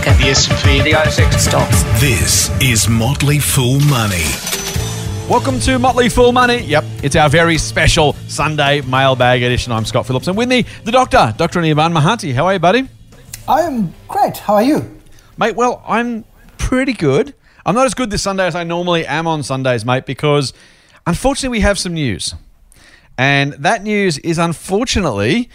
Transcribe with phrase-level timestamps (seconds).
[0.00, 1.82] market, the S&P, the ASX stocks.
[2.00, 4.24] This is Motley Fool Money.
[5.28, 6.62] Welcome to Motley Fool Money.
[6.62, 9.72] Yep, it's our very special Sunday mailbag edition.
[9.72, 11.60] I'm Scott Phillips and with me, the doctor, Dr.
[11.60, 12.32] Anirban Mahanti.
[12.32, 12.88] How are you, buddy?
[13.46, 14.38] I am great.
[14.38, 15.00] How are you?
[15.36, 16.24] Mate, well, I'm
[16.56, 17.34] pretty good.
[17.66, 20.54] I'm not as good this Sunday as I normally am on Sundays, mate, because
[21.06, 22.34] unfortunately we have some news.
[23.18, 25.50] And that news is unfortunately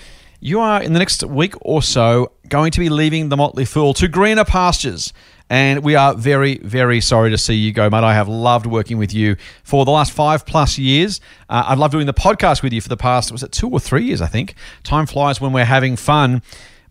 [0.46, 3.96] you are in the next week or so going to be leaving the Motley Fool
[3.96, 5.12] to greener pastures.
[5.50, 8.04] And we are very, very sorry to see you go, mate.
[8.04, 11.20] I have loved working with you for the last five plus years.
[11.50, 13.80] Uh, I've loved doing the podcast with you for the past, was it two or
[13.80, 14.54] three years, I think?
[14.84, 16.44] Time flies when we're having fun.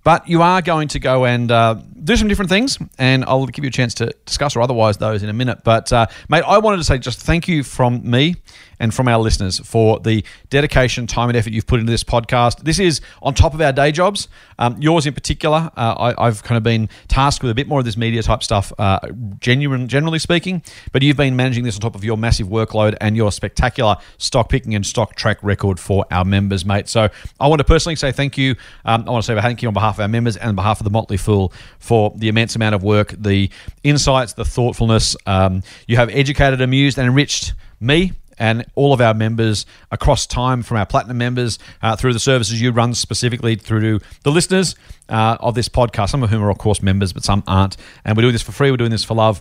[0.03, 3.65] But you are going to go and uh, do some different things, and I'll give
[3.65, 5.61] you a chance to discuss or otherwise those in a minute.
[5.65, 8.35] But, uh, mate, I wanted to say just thank you from me
[8.79, 12.65] and from our listeners for the dedication, time, and effort you've put into this podcast.
[12.65, 14.29] This is on top of our day jobs.
[14.59, 17.81] Um, yours in particular, uh, I, have kind of been tasked with a bit more
[17.81, 19.01] of this media type stuff, uh,
[19.41, 20.63] genuine, generally speaking.
[20.93, 24.49] But you've been managing this on top of your massive workload and your spectacular stock
[24.49, 26.89] picking and stock track record for our members, mate.
[26.89, 27.09] So
[27.41, 28.57] I want to personally say thank you.
[28.85, 30.81] Um, I want to say thank you on behalf of our members and on behalf
[30.81, 33.51] of the Motley Fool for the immense amount of work, the
[33.83, 35.17] insights, the thoughtfulness.
[35.27, 40.63] Um, you have educated, amused, and enriched me and all of our members across time,
[40.63, 44.75] from our platinum members uh, through the services you run specifically through to the listeners
[45.09, 47.77] uh, of this podcast, some of whom are, of course, members, but some aren't.
[48.05, 49.41] And we're doing this for free, we're doing this for love.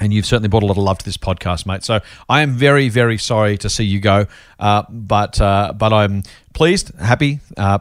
[0.00, 1.84] And you've certainly brought a lot of love to this podcast, mate.
[1.84, 4.26] So I am very, very sorry to see you go,
[4.58, 6.22] uh, but uh, but I'm
[6.54, 7.80] pleased, happy, uh,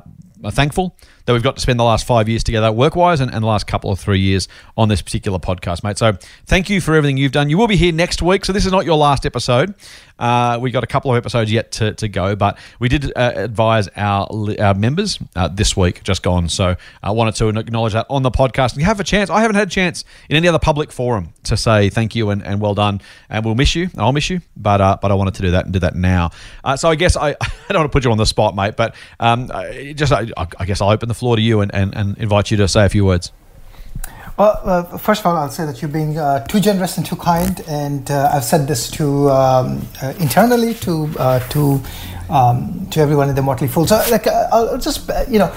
[0.52, 3.44] thankful that we've got to spend the last five years together work wise and, and,
[3.44, 5.98] the last couple of three years on this particular podcast, mate.
[5.98, 7.50] So thank you for everything you've done.
[7.50, 8.45] You will be here next week.
[8.45, 9.76] So this is not your last episode.
[10.20, 13.31] Uh, we got a couple of episodes yet to, to go, but we did uh,
[13.36, 14.28] advise our,
[14.59, 16.50] our members uh, this week, just gone.
[16.50, 18.78] So I wanted to acknowledge that on the podcast.
[18.78, 19.30] You have a chance.
[19.30, 22.45] I haven't had a chance in any other public forum to say thank you and,
[22.45, 23.02] and well done.
[23.30, 23.89] And we'll miss you.
[23.98, 26.31] I'll miss you, but uh, but I wanted to do that and do that now.
[26.64, 28.76] Uh, so I guess I, I don't want to put you on the spot, mate,
[28.76, 29.49] but um,
[29.95, 32.58] just I, I guess I'll open the floor to you and, and, and invite you
[32.58, 33.32] to say a few words.
[34.40, 37.18] Well, uh, first of all, I'll say that you're being uh, too generous and too
[37.18, 41.82] kind, and uh, I've said this to um, uh, internally to uh, to
[42.30, 43.86] um, to everyone in the Motley Fool.
[43.86, 45.54] So, like, uh, I'll just you know,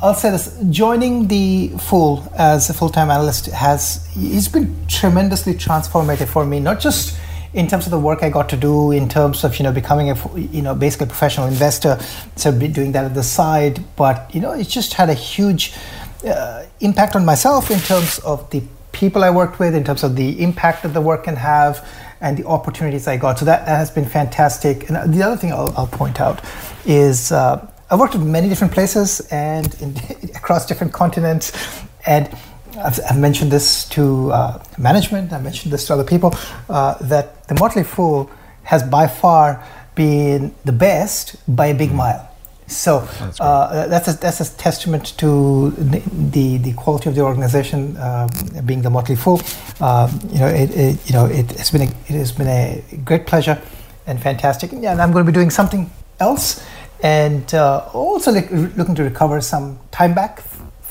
[0.00, 6.28] I'll say this: joining the Fool as a full-time analyst has it's been tremendously transformative
[6.28, 6.58] for me.
[6.58, 7.18] Not just
[7.52, 10.10] in terms of the work I got to do, in terms of you know becoming
[10.10, 11.98] a you know basically a professional investor,
[12.36, 15.74] so doing that at the side, but you know it's just had a huge
[16.26, 18.62] uh, impact on myself in terms of the
[18.92, 21.86] people I worked with, in terms of the impact that the work can have,
[22.20, 23.38] and the opportunities I got.
[23.38, 24.88] So that, that has been fantastic.
[24.88, 26.40] And the other thing I'll, I'll point out
[26.84, 29.96] is uh, I worked in many different places and in,
[30.36, 31.52] across different continents,
[32.06, 32.28] and
[32.78, 35.32] I've, I've mentioned this to uh, management.
[35.32, 36.34] I mentioned this to other people
[36.68, 38.30] uh, that the Motley Fool
[38.64, 39.64] has by far
[39.94, 42.26] been the best by a big mile.
[42.66, 47.22] So that's, uh, that's, a, that's a testament to the, the, the quality of the
[47.22, 48.28] organization uh,
[48.64, 49.40] being the Motley Fool.
[49.80, 52.82] Uh, you know, it, it, you know, it has been a, it has been a
[53.04, 53.60] great pleasure
[54.06, 54.72] and fantastic.
[54.72, 56.64] And, yeah, and I'm going to be doing something else,
[57.02, 60.42] and uh, also like, looking to recover some time back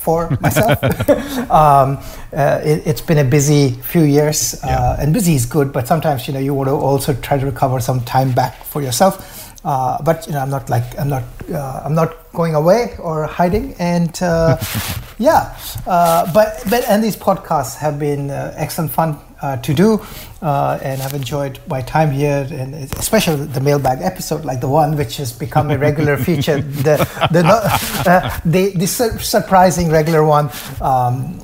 [0.09, 0.78] for myself.
[1.62, 1.88] um,
[2.34, 5.02] uh, it, has been a busy few years, uh, yeah.
[5.02, 7.80] and busy is good, but sometimes you know you want to also try to recover
[7.90, 9.16] some time back for yourself.
[9.64, 13.25] Uh, but you know, I'm not like I'm not uh, I'm not going away or
[13.25, 14.57] hiding, and uh,
[15.17, 15.57] yeah.
[15.85, 20.01] Uh, but but and these podcasts have been uh, excellent fun uh, to do,
[20.41, 25.17] and I've enjoyed my time here, and especially the mailbag episode, like the one which
[25.17, 26.97] has become a regular feature, the
[27.31, 27.44] the
[28.46, 30.50] the, the, surprising regular one.
[30.81, 31.40] Um,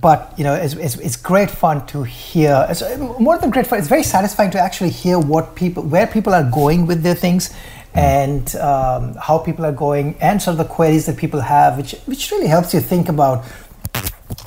[0.00, 2.66] but you know, it's, it's, it's, great fun to hear.
[2.68, 3.78] It's more than great fun.
[3.78, 7.52] It's very satisfying to actually hear what people, where people are going with their things,
[7.94, 11.92] and um, how people are going, and sort of the queries that people have, which
[12.06, 13.44] which really helps you think about,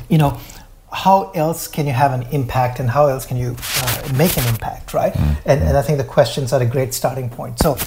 [0.10, 0.40] you know,
[0.92, 4.48] how else can you have an impact, and how else can you uh, make an
[4.48, 5.14] impact, right?
[5.14, 5.50] Mm-hmm.
[5.50, 7.60] And and I think the questions are a great starting point.
[7.60, 7.78] So.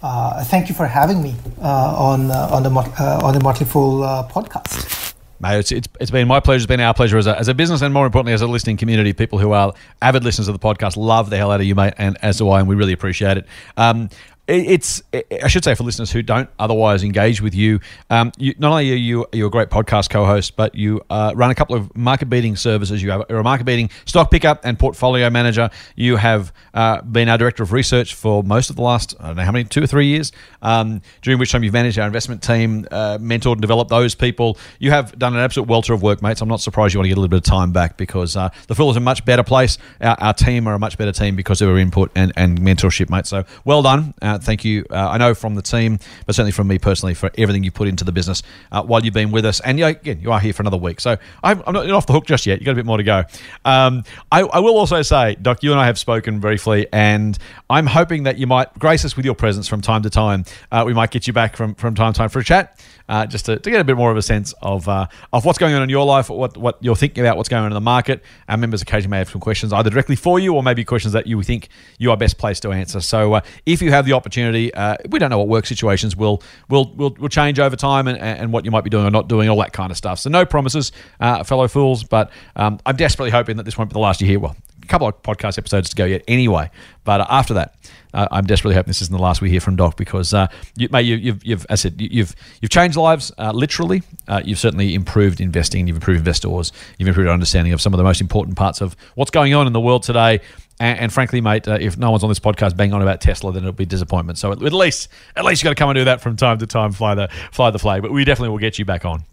[0.00, 3.66] Uh, thank you for having me uh, on uh, on the uh, on the Motley
[3.66, 5.14] Fool uh, podcast.
[5.40, 6.58] Mate, it's, it's, it's been my pleasure.
[6.58, 8.76] It's been our pleasure as a, as a business and more importantly as a listening
[8.76, 9.12] community.
[9.12, 11.94] People who are avid listeners of the podcast love the hell out of you, mate,
[11.98, 13.46] and as do I, and we really appreciate it.
[13.76, 14.12] Um, it-
[14.48, 18.70] it's I should say for listeners who don't otherwise engage with you, um, you not
[18.72, 21.94] only are you you're a great podcast co-host, but you uh, run a couple of
[21.94, 23.02] market beating services.
[23.02, 25.68] You have you're a market beating stock pickup and portfolio manager.
[25.96, 29.36] You have uh, been our director of research for most of the last I don't
[29.36, 30.32] know how many two or three years.
[30.62, 34.56] Um, during which time you've managed our investment team, uh, mentored and developed those people.
[34.78, 36.40] You have done an absolute welter of work, mates.
[36.40, 38.48] I'm not surprised you want to get a little bit of time back because uh,
[38.66, 39.76] the Fool is a much better place.
[40.00, 43.10] Our, our team are a much better team because of your input and, and mentorship,
[43.10, 43.26] mate.
[43.26, 44.14] So well done.
[44.42, 44.84] Thank you.
[44.90, 47.88] Uh, I know from the team, but certainly from me personally, for everything you put
[47.88, 48.42] into the business
[48.72, 49.60] uh, while you've been with us.
[49.60, 51.00] And yeah, again, you are here for another week.
[51.00, 52.60] So I'm, I'm not off the hook just yet.
[52.60, 53.24] You've got a bit more to go.
[53.64, 57.38] Um, I, I will also say, Doc, you and I have spoken briefly, and
[57.70, 60.44] I'm hoping that you might grace us with your presence from time to time.
[60.70, 62.80] Uh, we might get you back from, from time to time for a chat.
[63.08, 65.58] Uh, just to, to get a bit more of a sense of uh, of what's
[65.58, 67.80] going on in your life, what what you're thinking about, what's going on in the
[67.80, 68.22] market.
[68.48, 71.26] Our members occasionally may have some questions either directly for you or maybe questions that
[71.26, 71.68] you think
[71.98, 73.00] you are best placed to answer.
[73.00, 76.42] So uh, if you have the opportunity, uh, we don't know what work situations will
[76.68, 79.28] will will, will change over time and, and what you might be doing or not
[79.28, 80.18] doing, all that kind of stuff.
[80.18, 83.94] So no promises, uh, fellow fools, but um, I'm desperately hoping that this won't be
[83.94, 84.40] the last you hear.
[84.40, 84.56] Well,
[84.88, 86.70] couple of podcast episodes to go yet anyway,
[87.04, 87.74] but uh, after that,
[88.14, 90.46] uh, I'm desperately hoping this isn't the last we hear from Doc because, uh,
[90.76, 94.02] you, mate, you, you've, you've, I said, you- you've, you've changed lives uh, literally.
[94.26, 95.86] Uh, you've certainly improved investing.
[95.86, 96.72] You've improved investors.
[96.98, 99.66] You've improved our understanding of some of the most important parts of what's going on
[99.66, 100.40] in the world today.
[100.80, 103.52] And, and frankly, mate, uh, if no one's on this podcast banging on about Tesla,
[103.52, 104.38] then it'll be disappointment.
[104.38, 106.58] So at, at least, at least you got to come and do that from time
[106.58, 106.92] to time.
[106.92, 108.00] Fly the fly the flag.
[108.00, 109.24] But we definitely will get you back on.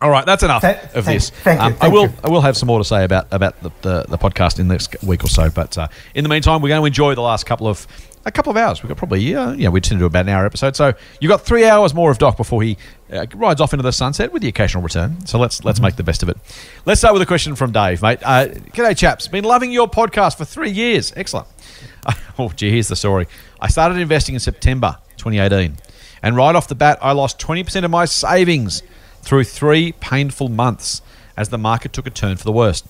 [0.00, 1.30] All right, that's enough Th- of thank- this.
[1.30, 2.02] thank you, Um, I thank will.
[2.04, 2.12] you.
[2.22, 4.74] I will have some more to say about about the, the, the podcast in the
[4.74, 5.50] next week or so.
[5.50, 7.84] But uh, in the meantime, we're going to enjoy the last couple of
[8.24, 8.80] a couple of hours.
[8.80, 10.76] We've got probably uh, yeah, we tend to do about an hour episode.
[10.76, 12.76] So you've got three hours more of Doc before he
[13.12, 15.26] uh, rides off into the sunset with the occasional return.
[15.26, 16.36] So let's let's make the best of it.
[16.84, 18.20] Let's start with a question from Dave, mate.
[18.22, 19.26] Uh, G'day, chaps.
[19.26, 21.12] Been loving your podcast for three years.
[21.16, 21.48] Excellent.
[22.38, 23.26] Oh, gee, here's the story.
[23.60, 25.76] I started investing in September 2018,
[26.22, 28.84] and right off the bat, I lost 20% of my savings
[29.28, 31.02] through three painful months
[31.36, 32.86] as the market took a turn for the worst.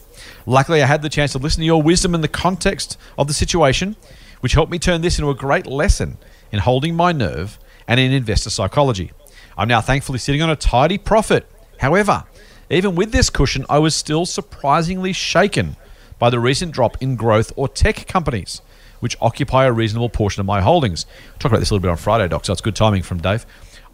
[0.47, 3.35] Luckily, I had the chance to listen to your wisdom in the context of the
[3.35, 3.97] situation,
[4.39, 6.17] which helped me turn this into a great lesson
[6.53, 7.59] in holding my nerve
[7.89, 9.11] and in investor psychology.
[9.57, 11.45] I'm now thankfully sitting on a tidy profit.
[11.79, 12.23] However,
[12.71, 15.75] even with this cushion, I was still surprisingly shaken
[16.21, 18.63] by the recent drop in growth or tech companies,
[19.01, 21.05] which occupy a reasonable portion of my holdings.
[21.41, 23.45] Talk about this a little bit on Friday, Doc, so it's good timing from Dave.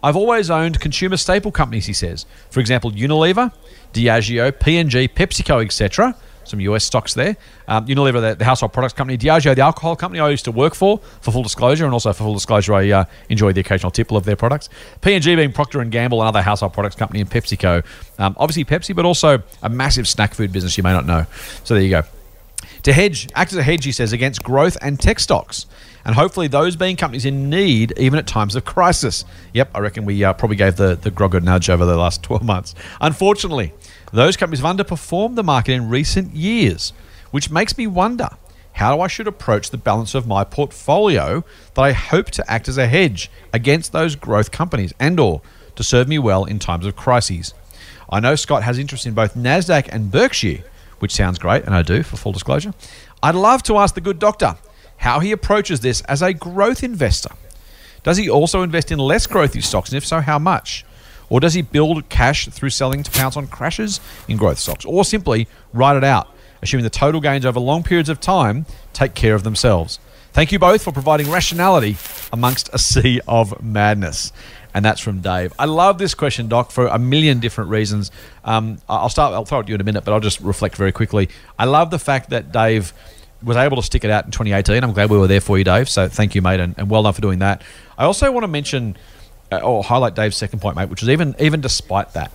[0.05, 2.27] I've always owned consumer staple companies, he says.
[2.51, 3.51] For example, Unilever,
[3.91, 6.15] Diageo, P&G, PepsiCo, etc.
[6.43, 7.35] Some US stocks there.
[7.67, 9.17] Um, Unilever, the, the household products company.
[9.17, 12.23] Diageo, the alcohol company I used to work for, for full disclosure, and also for
[12.23, 14.69] full disclosure, I uh, enjoy the occasional tipple of their products.
[15.01, 17.83] P&G being Procter & Gamble, another household products company, and PepsiCo.
[18.19, 21.25] Um, obviously Pepsi, but also a massive snack food business you may not know.
[21.63, 22.03] So there you go.
[22.83, 25.65] To hedge, act as a hedge, he says, against growth and tech stocks.
[26.05, 29.25] And hopefully those being companies in need even at times of crisis.
[29.53, 32.21] Yep, I reckon we uh, probably gave the, the grog a nudge over the last
[32.23, 32.75] 12 months.
[33.01, 33.73] Unfortunately,
[34.13, 36.93] those companies have underperformed the market in recent years,
[37.31, 38.29] which makes me wonder
[38.73, 41.43] how I should approach the balance of my portfolio
[41.73, 45.41] that I hope to act as a hedge against those growth companies and or
[45.75, 47.53] to serve me well in times of crises.
[48.09, 50.63] I know Scott has interest in both NASDAQ and Berkshire,
[50.99, 52.73] which sounds great, and I do, for full disclosure.
[53.23, 54.55] I'd love to ask the good doctor
[54.97, 57.31] how he approaches this as a growth investor.
[58.03, 60.85] Does he also invest in less growthy stocks, and if so, how much?
[61.29, 64.85] Or does he build cash through selling to pounce on crashes in growth stocks?
[64.85, 66.27] Or simply ride it out,
[66.61, 69.99] assuming the total gains over long periods of time take care of themselves?
[70.33, 71.97] Thank you both for providing rationality
[72.31, 74.33] amongst a sea of madness.
[74.73, 75.53] And that's from Dave.
[75.57, 78.11] I love this question, Doc, for a million different reasons.
[78.43, 79.33] Um, I'll start.
[79.33, 81.29] I'll throw it to you in a minute, but I'll just reflect very quickly.
[81.57, 82.91] I love the fact that Dave
[83.45, 84.83] was able to stick it out in 2018.
[84.83, 85.87] I'm glad we were there for you, Dave.
[85.87, 87.61] So thank you, mate, and, and well done for doing that.
[87.97, 88.97] I also want to mention
[89.51, 92.31] uh, or highlight Dave's second point, mate, which was even even despite that,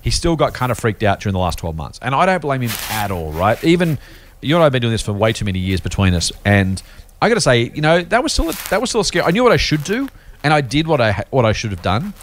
[0.00, 2.40] he still got kind of freaked out during the last 12 months, and I don't
[2.40, 3.32] blame him at all.
[3.32, 3.62] Right?
[3.62, 3.98] Even
[4.40, 6.82] you and I have been doing this for way too many years between us, and
[7.20, 9.24] I got to say, you know, that was still a, that was still a scare.
[9.24, 10.08] I knew what I should do,
[10.42, 12.14] and I did what I what I should have done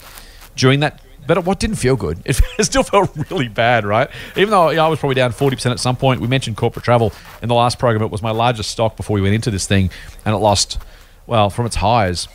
[0.55, 1.00] during that.
[1.27, 4.09] But what didn't feel good, it, still felt really bad, right?
[4.35, 6.21] Even though you know, I was probably down 40% at some point.
[6.21, 8.03] We mentioned corporate travel in the last program.
[8.03, 9.89] It was my largest stock before we went into this thing,
[10.25, 10.79] and it lost,
[11.27, 12.27] well, from its highs,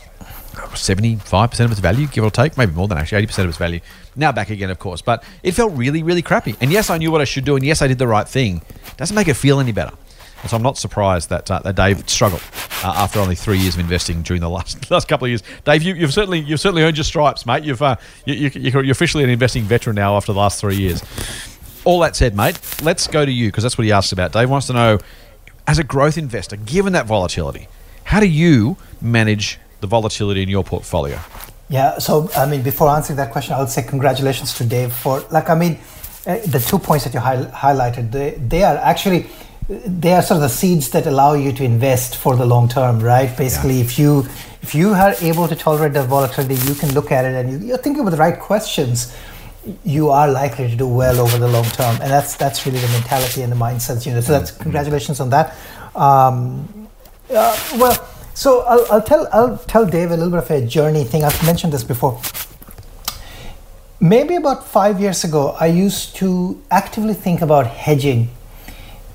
[0.57, 3.81] 75% of its value, give or take, maybe more than actually 80% of its value.
[4.15, 6.57] Now back again, of course, but it felt really, really crappy.
[6.61, 8.63] And yes, I knew what I should do, and yes, I did the right thing.
[8.97, 9.93] Doesn't make it feel any better.
[10.43, 12.43] And so I'm not surprised that, uh, that Dave struggled
[12.85, 15.43] uh, after only three years of investing during the last last couple of years.
[15.65, 17.65] Dave, you, you've certainly you've certainly earned your stripes, mate.
[17.65, 21.03] You've uh, you, you, you're officially an investing veteran now after the last three years.
[21.85, 24.33] All that said, mate, let's go to you because that's what he asked about.
[24.33, 24.99] Dave wants to know,
[25.67, 27.69] as a growth investor, given that volatility,
[28.05, 31.19] how do you manage the volatility in your portfolio?
[31.69, 31.99] Yeah.
[31.99, 35.49] So I mean, before answering that question, I would say congratulations to Dave for like
[35.49, 35.79] I mean,
[36.27, 38.13] uh, the two points that you hi- highlighted.
[38.13, 39.27] They they are actually
[39.69, 43.01] they are sort of the seeds that allow you to invest for the long term,
[43.01, 43.37] right?
[43.37, 44.21] Basically, if you
[44.63, 47.69] if you are able to tolerate the volatility, you can look at it and you,
[47.69, 49.17] you're thinking about the right questions.
[49.85, 52.89] You are likely to do well over the long term, and that's that's really the
[52.89, 54.07] mentality and the mindset.
[54.07, 55.57] You know, so that's congratulations on that.
[55.97, 56.89] Um,
[57.31, 61.03] uh, well, so I'll, I'll tell I'll tell Dave a little bit of a journey
[61.03, 61.25] thing.
[61.25, 62.21] I've mentioned this before.
[63.99, 68.29] Maybe about five years ago, I used to actively think about hedging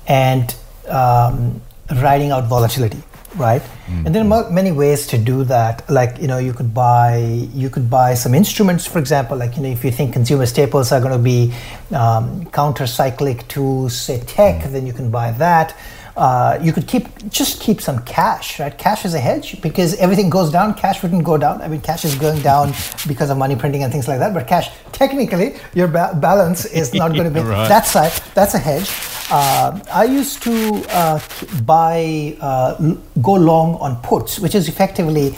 [0.06, 0.54] and
[0.88, 1.60] um,
[1.96, 3.02] riding out volatility
[3.36, 4.06] right mm-hmm.
[4.06, 7.16] and there are many ways to do that like you know you could buy
[7.54, 10.92] you could buy some instruments for example like you know if you think consumer staples
[10.92, 11.52] are going to be
[11.96, 14.72] um, counter cyclic to say tech mm-hmm.
[14.72, 15.74] then you can buy that
[16.16, 18.76] uh, you could keep just keep some cash, right?
[18.76, 20.74] Cash is a hedge because everything goes down.
[20.74, 21.62] Cash wouldn't go down.
[21.62, 22.74] I mean, cash is going down
[23.08, 24.34] because of money printing and things like that.
[24.34, 27.66] But cash, technically, your ba- balance is not going to be right.
[27.68, 28.12] that side.
[28.34, 28.90] That's a hedge.
[29.30, 31.20] Uh, I used to uh,
[31.64, 35.34] buy uh, go long on puts, which is effectively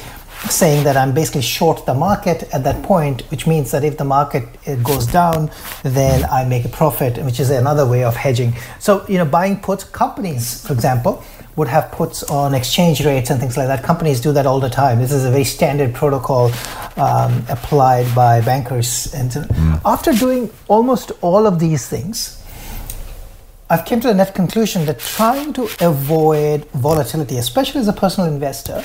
[0.50, 4.04] saying that I'm basically short the market at that point, which means that if the
[4.04, 4.44] market
[4.82, 5.50] goes down,
[5.82, 8.54] then I make a profit, which is another way of hedging.
[8.78, 11.24] So, you know, buying puts, companies, for example,
[11.56, 13.82] would have puts on exchange rates and things like that.
[13.82, 14.98] Companies do that all the time.
[14.98, 16.50] This is a very standard protocol
[16.96, 19.14] um, applied by bankers.
[19.14, 19.80] And mm.
[19.84, 22.43] after doing almost all of these things,
[23.70, 28.30] I've came to the net conclusion that trying to avoid volatility, especially as a personal
[28.30, 28.84] investor,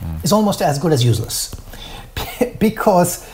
[0.00, 0.24] mm.
[0.24, 1.54] is almost as good as useless.
[2.58, 3.26] Because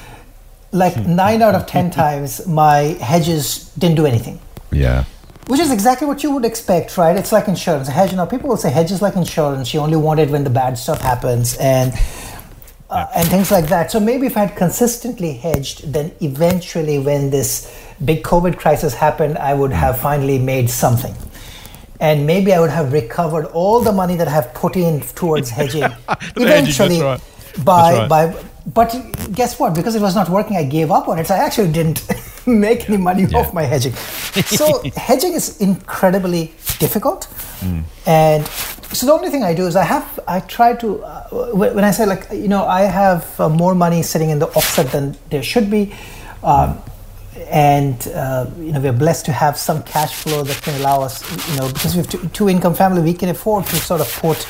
[0.73, 4.41] like nine out of ten times my hedges didn't do anything.
[4.71, 5.05] Yeah.
[5.49, 7.17] Which is exactly what you would expect right?
[7.17, 7.89] It's like insurance.
[7.89, 9.73] A hedge you know people will say hedges like insurance.
[9.75, 11.57] You only want it when the bad stuff happens.
[11.57, 11.93] And
[12.91, 17.31] uh, and things like that so maybe if i had consistently hedged then eventually when
[17.31, 17.75] this
[18.05, 21.15] big covid crisis happened i would have finally made something
[22.01, 25.51] and maybe I would have recovered all the money that I have put in towards
[25.59, 25.85] hedging
[26.37, 27.21] eventually right.
[27.65, 28.09] by right.
[28.09, 28.45] by.
[28.67, 28.91] But
[29.33, 29.75] guess what?
[29.75, 31.29] Because it was not working, I gave up on it.
[31.29, 32.03] So I actually didn't
[32.47, 33.39] make any money yeah.
[33.39, 33.93] off my hedging.
[33.93, 36.47] So hedging is incredibly
[36.81, 37.29] difficult,
[37.61, 37.85] mm.
[38.07, 38.45] and
[38.93, 41.91] so the only thing I do is I have I try to uh, when I
[41.91, 45.43] say like you know I have uh, more money sitting in the offset than there
[45.43, 45.95] should be.
[46.43, 46.79] Um,
[47.49, 51.23] and uh, you know we're blessed to have some cash flow that can allow us
[51.51, 54.11] you know because we have two, two income family we can afford to sort of
[54.15, 54.47] put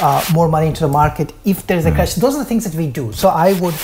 [0.00, 1.96] uh, more money into the market if there is a mm-hmm.
[1.96, 3.74] crash those are the things that we do so i would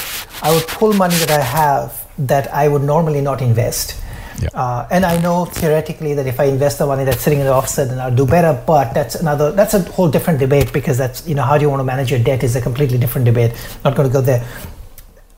[0.42, 4.00] i would pull money that i have that i would normally not invest
[4.40, 4.48] yeah.
[4.54, 7.52] Uh, and I know theoretically that if I invest the money that's sitting in the
[7.52, 8.60] offset, then I'll do better.
[8.66, 11.70] But that's another, that's a whole different debate because that's, you know, how do you
[11.70, 13.52] want to manage your debt is a completely different debate.
[13.84, 14.46] Not going to go there.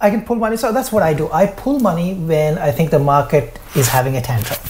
[0.00, 0.56] I can pull money.
[0.56, 1.30] So that's what I do.
[1.30, 4.60] I pull money when I think the market is having a tantrum.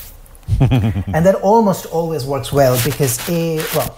[0.60, 3.96] and that almost always works well because a well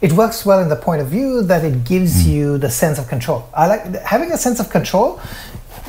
[0.00, 2.32] it works well in the point of view that it gives mm.
[2.32, 3.48] you the sense of control.
[3.54, 5.20] I like having a sense of control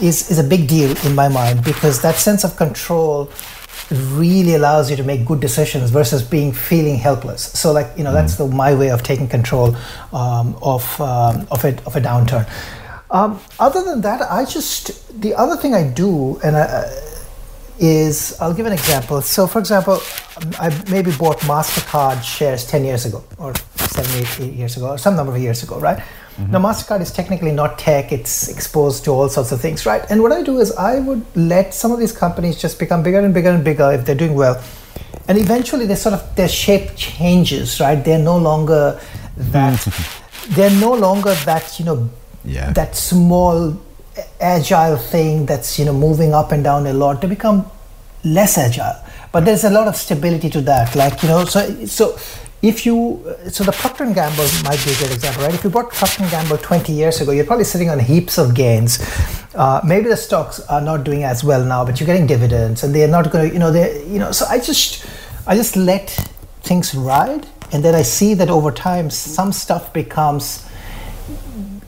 [0.02, 3.30] is is a big deal in my mind because that sense of control
[3.92, 7.52] really allows you to make good decisions versus being feeling helpless.
[7.54, 8.14] So like you know mm.
[8.14, 9.76] that's the my way of taking control
[10.14, 12.50] um, of um, of it of a downturn.
[13.12, 16.92] Um, other than that, I just the other thing I do and I, uh,
[17.80, 19.22] is I'll give an example.
[19.22, 20.00] So, for example,
[20.60, 24.98] I maybe bought Mastercard shares ten years ago, or seven, eight, eight years ago, or
[24.98, 26.04] some number of years ago, right?
[26.40, 26.52] Mm-hmm.
[26.54, 30.04] Now, Mastercard is technically not tech; it's exposed to all sorts of things, right?
[30.10, 33.20] And what I do is I would let some of these companies just become bigger
[33.20, 34.64] and bigger and bigger if they're doing well,
[35.28, 38.04] and eventually they sort of their shape changes, right?
[38.04, 39.00] They're no longer
[39.36, 39.86] that.
[40.50, 42.10] they're no longer that you know
[42.46, 42.72] yeah.
[42.72, 43.78] that small
[44.40, 47.70] agile thing that's you know moving up and down a lot to become
[48.24, 48.96] less agile
[49.32, 52.18] but there's a lot of stability to that like you know so so
[52.62, 55.54] if you so the procter gamble might be a good example right?
[55.54, 59.00] If you bought procter gamble 20 years ago you're probably sitting on heaps of gains.
[59.56, 62.94] Uh, maybe the stocks are not doing as well now but you're getting dividends and
[62.94, 65.06] they're not going to you know they you know so i just
[65.48, 66.10] i just let
[66.62, 70.70] things ride and then i see that over time some stuff becomes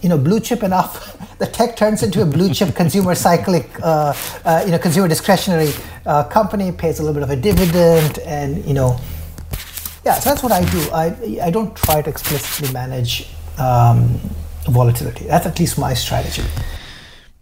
[0.02, 1.18] you know blue chip enough.
[1.42, 4.14] The tech turns into a blue chip consumer cyclic uh,
[4.46, 5.72] uh, you know consumer discretionary
[6.06, 9.00] uh, company pays a little bit of a dividend and you know
[10.06, 14.20] yeah so that's what i do i, I don't try to explicitly manage um,
[14.66, 16.44] volatility that's at least my strategy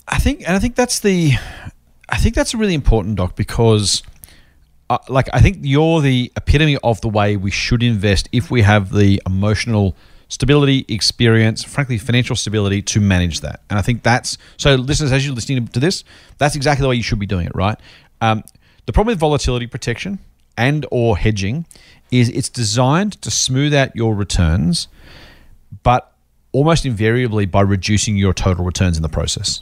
[0.07, 1.33] i think and i think that's the
[2.09, 4.03] i think that's really important doc because
[4.89, 8.61] uh, like i think you're the epitome of the way we should invest if we
[8.61, 9.95] have the emotional
[10.29, 13.61] stability, experience, frankly, financial stability to manage that.
[13.69, 16.03] And I think that's so, listeners, as you're listening to this,
[16.37, 17.77] that's exactly the way you should be doing it, right?
[18.21, 18.43] Um,
[18.85, 20.19] the problem with volatility protection
[20.55, 21.65] and or hedging
[22.11, 24.87] is it's designed to smooth out your returns,
[25.83, 26.13] but
[26.51, 29.61] almost invariably by reducing your total returns in the process.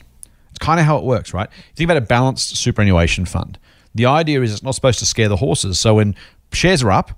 [0.49, 1.49] It's kind of how it works, right?
[1.75, 3.59] Think about a balanced superannuation fund.
[3.95, 5.79] The idea is it's not supposed to scare the horses.
[5.79, 6.15] So when
[6.51, 7.11] shares are up,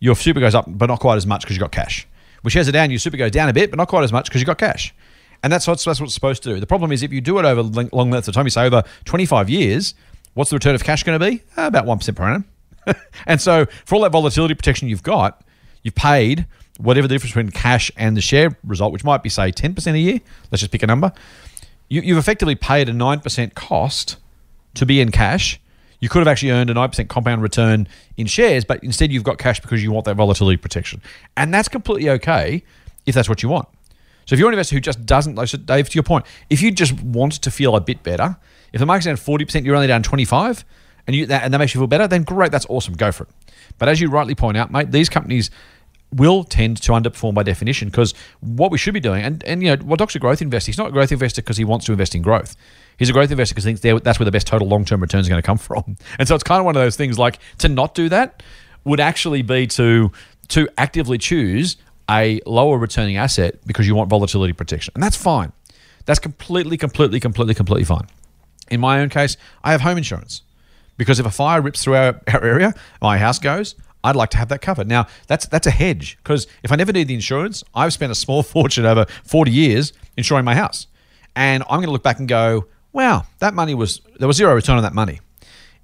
[0.00, 2.06] your super goes up, but not quite as much because you've got cash.
[2.42, 4.26] When shares are down, your super goes down a bit, but not quite as much
[4.26, 4.94] because you've got cash.
[5.42, 6.60] And that's what, that's what it's supposed to do.
[6.60, 8.82] The problem is if you do it over long lengths of time, you say over
[9.04, 9.94] 25 years,
[10.34, 11.42] what's the return of cash going to be?
[11.56, 12.44] Uh, about 1% per annum.
[13.26, 15.42] and so for all that volatility protection you've got,
[15.82, 16.46] you've paid
[16.78, 19.98] whatever the difference between cash and the share result, which might be, say, 10% a
[19.98, 20.20] year.
[20.50, 21.12] Let's just pick a number.
[21.88, 24.16] You, you've effectively paid a 9% cost
[24.74, 25.60] to be in cash.
[26.00, 27.86] You could have actually earned a 9% compound return
[28.16, 31.00] in shares, but instead you've got cash because you want that volatility protection.
[31.36, 32.64] And that's completely okay
[33.06, 33.68] if that's what you want.
[34.26, 36.70] So if you're an investor who just doesn't, like Dave, to your point, if you
[36.70, 38.36] just want to feel a bit better,
[38.72, 40.64] if the market's down 40%, you're only down 25,
[41.06, 43.24] and you that, and that makes you feel better, then great, that's awesome, go for
[43.24, 43.30] it.
[43.78, 45.50] But as you rightly point out, mate, these companies
[46.12, 49.74] will tend to underperform by definition because what we should be doing, and, and you
[49.74, 50.68] know, well, Doc's a growth investor.
[50.68, 52.54] He's not a growth investor because he wants to invest in growth.
[52.98, 55.26] He's a growth investor because he thinks that's where the best total long term returns
[55.26, 55.96] are going to come from.
[56.18, 58.42] And so it's kind of one of those things like to not do that
[58.84, 60.12] would actually be to
[60.48, 61.76] to actively choose
[62.10, 64.92] a lower returning asset because you want volatility protection.
[64.94, 65.52] And that's fine.
[66.04, 68.08] That's completely, completely, completely, completely fine.
[68.70, 70.42] In my own case, I have home insurance
[70.96, 74.36] because if a fire rips through our, our area, my house goes, I'd like to
[74.36, 74.88] have that covered.
[74.88, 78.16] Now, that's that's a hedge because if I never need the insurance, I've spent a
[78.16, 80.86] small fortune over 40 years insuring my house.
[81.34, 84.54] And I'm going to look back and go, wow, that money was, there was zero
[84.54, 85.20] return on that money.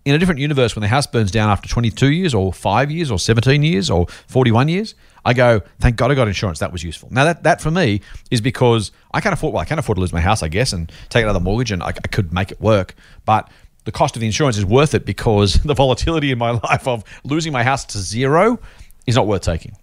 [0.05, 3.11] In a different universe, when the house burns down after 22 years or five years
[3.11, 6.61] or 17 years or 41 years, I go, thank God I got insurance.
[6.61, 7.09] That was useful.
[7.11, 8.01] Now, that, that for me
[8.31, 10.73] is because I can't afford, well, I can't afford to lose my house, I guess,
[10.73, 12.95] and take another mortgage and I, I could make it work.
[13.25, 13.51] But
[13.89, 17.03] the cost of the insurance is worth it because the volatility in my life of
[17.25, 18.61] losing my house to zero
[19.07, 19.75] is not worth taking.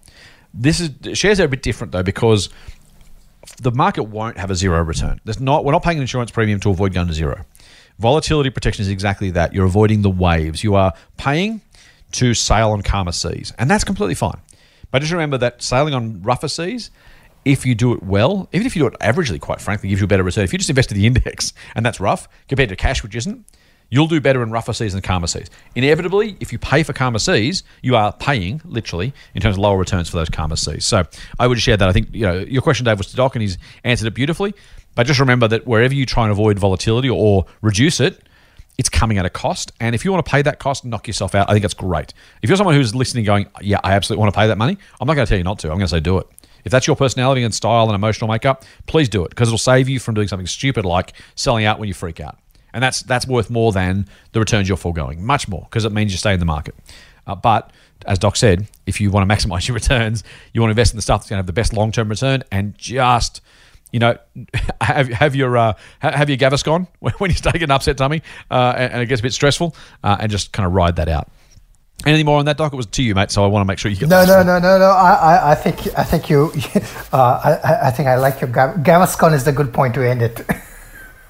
[0.54, 2.50] This is shares are a bit different though because
[3.64, 5.20] the market won't have a zero return.
[5.26, 7.46] There's not we're not paying an insurance premium to avoid going to zero.
[7.98, 9.54] Volatility protection is exactly that.
[9.54, 10.64] You're avoiding the waves.
[10.64, 11.62] You are paying
[12.12, 14.40] to sail on calmer seas, and that's completely fine.
[14.92, 16.92] But just remember that sailing on rougher seas,
[17.44, 20.06] if you do it well, even if you do it averagely, quite frankly, gives you
[20.06, 20.44] a better return.
[20.44, 23.44] If you just invest in the index and that's rough compared to cash, which isn't,
[23.90, 25.50] you'll do better in rougher seas than calmer seas.
[25.76, 29.78] Inevitably, if you pay for calmer seas, you are paying literally in terms of lower
[29.78, 30.86] returns for those calmer seas.
[30.86, 31.06] So
[31.40, 31.88] I would share that.
[31.88, 34.54] I think you know your question, Dave, was to Doc, and he's answered it beautifully.
[34.96, 38.22] But just remember that wherever you try and avoid volatility or reduce it,
[38.78, 39.72] it's coming at a cost.
[39.80, 41.50] And if you want to pay that cost, knock yourself out.
[41.50, 42.14] I think that's great.
[42.42, 45.08] If you're someone who's listening, going, "Yeah, I absolutely want to pay that money," I'm
[45.08, 45.68] not going to tell you not to.
[45.68, 46.28] I'm going to say do it.
[46.64, 49.88] If that's your personality and style and emotional makeup, please do it because it'll save
[49.88, 52.40] you from doing something stupid like selling out when you freak out
[52.76, 56.12] and that's that's worth more than the returns you're foregoing, much more, because it means
[56.12, 56.76] you stay in the market.
[57.26, 57.72] Uh, but
[58.06, 60.98] as Doc said, if you want to maximize your returns, you want to invest in
[60.98, 63.42] the stuff that's going to have the best long term return, and just
[63.92, 64.18] you know,
[64.82, 68.74] have, have your uh, have your Gaviscon when you start getting an upset tummy uh,
[68.76, 71.30] and, it gets a bit stressful, uh, and just kind of ride that out.
[72.06, 72.74] Anything more on that, Doc?
[72.74, 73.32] It was to you, mate.
[73.32, 74.10] So I want to make sure you get.
[74.10, 74.90] No, no, no, no, no.
[74.90, 76.52] I, I, think, I think you.
[77.14, 80.46] Uh, I, I think I like your Gaviscon is the good point to end it.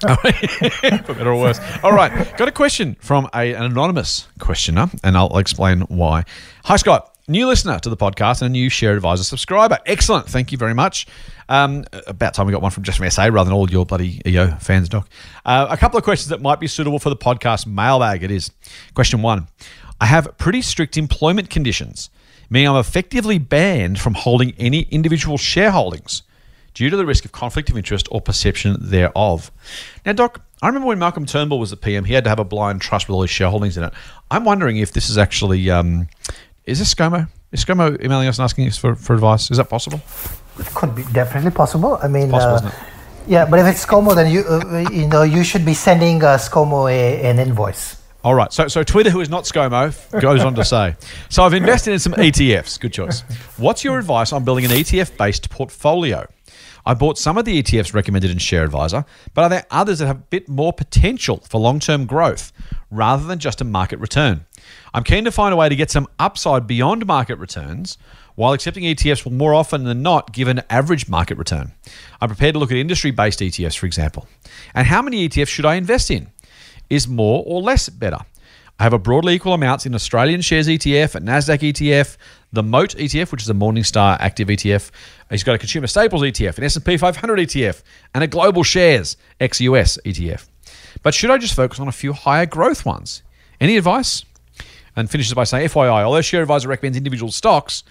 [0.00, 1.60] For better or worse.
[1.82, 2.36] All right.
[2.36, 6.24] Got a question from a, an anonymous questioner, and I'll explain why.
[6.64, 7.16] Hi, Scott.
[7.28, 9.78] New listener to the podcast and a new Share Advisor subscriber.
[9.84, 10.26] Excellent.
[10.26, 11.08] Thank you very much.
[11.48, 14.20] Um, about time we got one from just from SA rather than all your bloody
[14.24, 15.08] EO fans, Doc.
[15.44, 18.22] Uh, a couple of questions that might be suitable for the podcast mailbag.
[18.22, 18.52] It is.
[18.94, 19.48] Question one
[20.00, 22.10] I have pretty strict employment conditions,
[22.50, 26.22] meaning I'm effectively banned from holding any individual shareholdings
[26.76, 29.50] due to the risk of conflict of interest or perception thereof.
[30.04, 32.44] Now, Doc, I remember when Malcolm Turnbull was the PM, he had to have a
[32.44, 33.94] blind trust with all his shareholdings in it.
[34.30, 36.08] I'm wondering if this is actually, um,
[36.66, 37.28] is this ScoMo?
[37.50, 39.50] Is ScoMo emailing us and asking us for, for advice?
[39.50, 40.02] Is that possible?
[40.58, 41.98] It could be definitely possible.
[42.02, 42.72] I mean, possible, uh,
[43.26, 46.36] yeah, but if it's ScoMo, then you uh, you know you should be sending uh,
[46.36, 48.02] ScoMo a, an invoice.
[48.22, 48.52] All right.
[48.52, 50.96] So, so Twitter, who is not ScoMo, goes on to say,
[51.28, 52.78] so I've invested in some ETFs.
[52.78, 53.20] Good choice.
[53.56, 56.26] What's your advice on building an ETF-based portfolio?
[56.86, 60.06] I bought some of the ETFs recommended in Share Advisor, but are there others that
[60.06, 62.52] have a bit more potential for long term growth
[62.92, 64.46] rather than just a market return?
[64.94, 67.98] I'm keen to find a way to get some upside beyond market returns
[68.36, 71.72] while accepting ETFs will more often than not give an average market return.
[72.20, 74.28] I'm prepared to look at industry based ETFs, for example.
[74.72, 76.28] And how many ETFs should I invest in?
[76.88, 78.18] Is more or less better?
[78.78, 82.16] I have a broadly equal amounts in Australian shares ETF, a NASDAQ ETF,
[82.56, 84.90] the Moat ETF, which is a Morningstar active ETF.
[85.30, 87.82] He's got a consumer staples ETF, an S&P 500 ETF,
[88.14, 90.48] and a global shares ex-US ETF.
[91.02, 93.22] But should I just focus on a few higher growth ones?
[93.60, 94.24] Any advice?
[94.96, 97.84] And finishes by saying, FYI, although Share Advisor recommends individual stocks,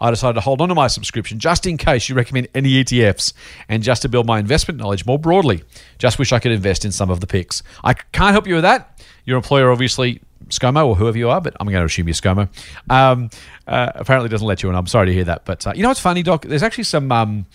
[0.00, 3.32] I decided to hold on to my subscription just in case you recommend any ETFs
[3.68, 5.64] and just to build my investment knowledge more broadly.
[5.98, 7.62] Just wish I could invest in some of the picks.
[7.82, 9.02] I can't help you with that.
[9.24, 10.20] Your employer obviously
[10.52, 12.48] ScoMo or whoever you are, but I'm going to assume you're ScoMo.
[12.90, 13.30] Um,
[13.66, 15.44] uh, apparently doesn't let you, and I'm sorry to hear that.
[15.44, 16.44] But uh, you know what's funny, Doc?
[16.44, 17.10] There's actually some.
[17.10, 17.46] Um,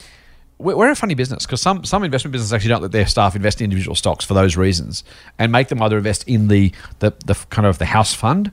[0.60, 3.62] we're a funny business because some, some investment businesses actually don't let their staff invest
[3.62, 5.04] in individual stocks for those reasons
[5.38, 8.52] and make them either invest in the, the, the kind of the house fund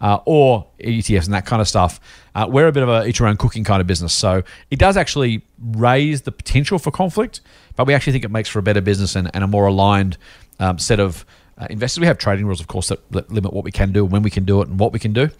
[0.00, 1.98] uh, or ETFs and that kind of stuff.
[2.34, 4.12] Uh, we're a bit of a eat your own cooking kind of business.
[4.12, 7.40] So it does actually raise the potential for conflict,
[7.74, 10.18] but we actually think it makes for a better business and, and a more aligned
[10.58, 11.24] um, set of
[11.58, 12.00] uh, investors.
[12.00, 14.22] We have trading rules, of course, that, that, limit what we can do, and when
[14.22, 15.30] we can do it, and what we can do.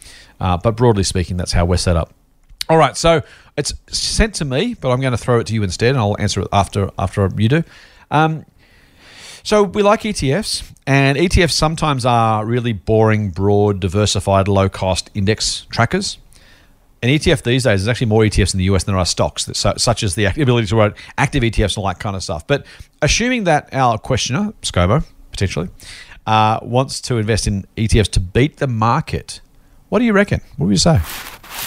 [0.40, 2.12] Uh, but broadly speaking, that's how we're set up.
[2.68, 3.22] All right, so
[3.57, 6.16] it's sent to me, but I'm going to throw it to you instead, and I'll
[6.18, 7.62] answer it after after you do.
[8.11, 8.44] Um,
[9.42, 15.66] so we like ETFs, and ETFs sometimes are really boring, broad, diversified, low cost index
[15.70, 16.18] trackers.
[17.02, 19.44] An ETF these days is actually more ETFs in the US than there are stocks,
[19.44, 22.44] that, such as the ability to write active ETFs and all that kind of stuff.
[22.48, 22.66] But
[23.02, 25.68] assuming that our questioner, ScoMo, potentially,
[26.26, 29.40] uh, wants to invest in ETFs to beat the market,
[29.88, 30.40] what do you reckon?
[30.56, 31.00] What would you say?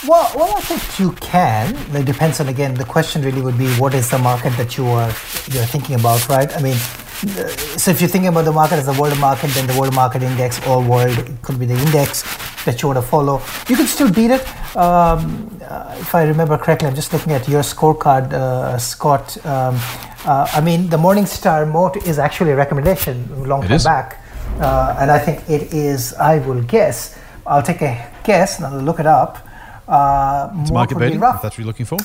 [0.08, 1.76] Well, well, I think you can.
[1.96, 2.74] It depends on again.
[2.74, 5.08] The question really would be, what is the market that you are
[5.52, 6.56] you're thinking about, right?
[6.56, 9.68] I mean, uh, so if you're thinking about the market as the world market, then
[9.68, 12.24] the world market index, or world, could be the index
[12.66, 13.42] that you want to follow.
[13.68, 14.42] You can still beat it.
[14.78, 19.44] Um, uh, if I remember correctly, I'm just looking at your scorecard, uh, Scott.
[19.46, 19.76] Um,
[20.26, 24.22] uh, I mean, the Morningstar Moat is actually a recommendation long time back,
[24.60, 26.14] uh, and I think it is.
[26.14, 27.18] I will guess.
[27.48, 29.40] I'll take a guess and I'll look it up.
[29.88, 31.98] Uh, it's market if that's what you're looking for.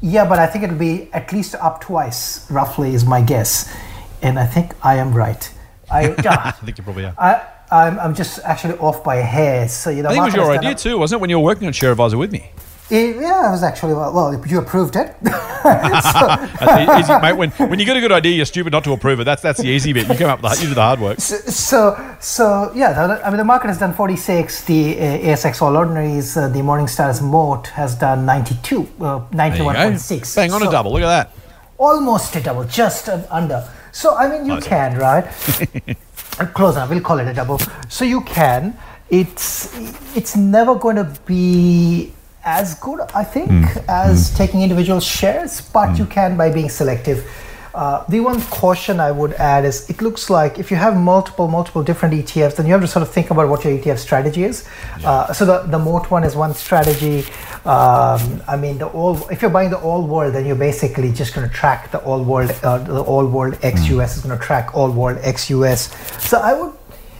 [0.00, 3.72] Yeah, but I think it'll be at least up twice, roughly, is my guess.
[4.20, 5.52] And I think I am right.
[5.90, 7.14] I, I think you probably are.
[7.18, 9.68] I, I'm, I'm just actually off by a hair.
[9.68, 11.44] So, you know, I think it was your idea too, wasn't it, when you were
[11.44, 12.50] working on Share Advisor with me?
[12.90, 14.12] It, yeah, it was actually well.
[14.12, 15.16] well you approved it.
[15.24, 17.36] so, easy, mate.
[17.36, 19.24] When, when you get a good idea, you're stupid not to approve it.
[19.24, 20.08] That's that's the easy bit.
[20.08, 21.20] You come up with the, you do the hard work.
[21.20, 22.92] So so, so yeah.
[22.92, 24.64] The, I mean, the market has done 46.
[24.64, 30.36] The uh, ASX All Ordinaries, uh, the Morningstar's Moat has done 92, uh, 91.6.
[30.36, 30.92] Bang on so, a double.
[30.92, 31.30] Look at that.
[31.78, 33.68] Almost a double, just under.
[33.92, 34.66] So I mean, you nice.
[34.66, 35.24] can right.
[36.54, 36.90] Close enough.
[36.90, 37.58] We'll call it a double.
[37.88, 38.76] So you can.
[39.08, 39.72] It's
[40.16, 42.12] it's never going to be
[42.44, 43.84] as good, I think, mm.
[43.88, 44.36] as mm.
[44.36, 45.98] taking individual shares, but mm.
[45.98, 47.28] you can by being selective.
[47.74, 51.48] Uh, the one caution I would add is it looks like if you have multiple,
[51.48, 54.44] multiple different ETFs, then you have to sort of think about what your ETF strategy
[54.44, 54.68] is.
[55.00, 55.10] Yeah.
[55.10, 57.20] Uh, so the, the moat one is one strategy.
[57.64, 61.32] Um, I mean, the all if you're buying the all world, then you're basically just
[61.32, 64.16] going to track the all world, uh, the all world ex US mm.
[64.16, 65.88] is going to track all world ex US.
[66.28, 66.74] So I would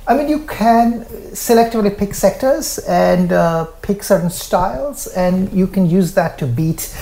[0.07, 5.89] I mean, you can selectively pick sectors and uh, pick certain styles, and you can
[5.89, 6.95] use that to beat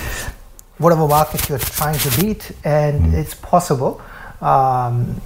[0.77, 3.13] whatever market you're trying to beat, and mm.
[3.13, 4.01] it's possible.
[4.39, 5.19] Um,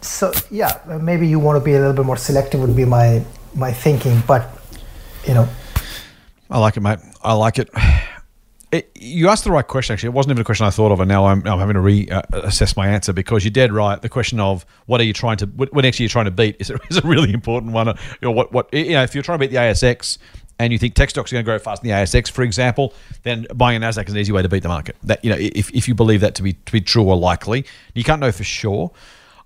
[0.00, 3.22] so yeah, maybe you want to be a little bit more selective would be my
[3.54, 4.48] my thinking, but
[5.26, 5.48] you know.
[6.50, 6.98] I like it, mate.
[7.22, 7.68] I like it.
[8.72, 9.94] It, you asked the right question.
[9.94, 11.80] Actually, it wasn't even a question I thought of, and now I'm, I'm having to
[11.80, 14.00] reassess uh, my answer because you're dead right.
[14.00, 16.56] The question of what are you trying to, what, what actually you're trying to beat,
[16.60, 17.88] is a, is a really important one.
[17.88, 20.18] You know, what, what, you know, if you're trying to beat the ASX
[20.60, 22.94] and you think tech stocks are going to grow faster than the ASX, for example,
[23.24, 24.94] then buying a Nasdaq is an easy way to beat the market.
[25.02, 27.64] That you know, if, if you believe that to be to be true or likely,
[27.94, 28.92] you can't know for sure.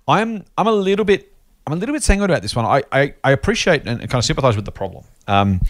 [0.07, 1.33] I'm I'm a little bit
[1.65, 2.65] I'm a little bit sanguine about this one.
[2.65, 5.03] I I, I appreciate and kind of sympathise with the problem.
[5.27, 5.61] Um,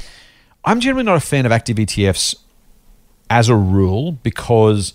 [0.65, 2.35] I'm generally not a fan of active ETFs
[3.29, 4.93] as a rule because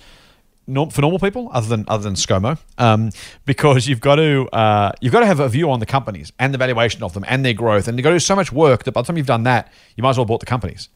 [0.67, 3.11] for normal people other than other than ScoMo, um,
[3.45, 6.55] because you've got to uh, you've got to have a view on the companies and
[6.55, 8.85] the valuation of them and their growth, and you've got to do so much work
[8.85, 10.89] that by the time you've done that, you might as well bought the companies.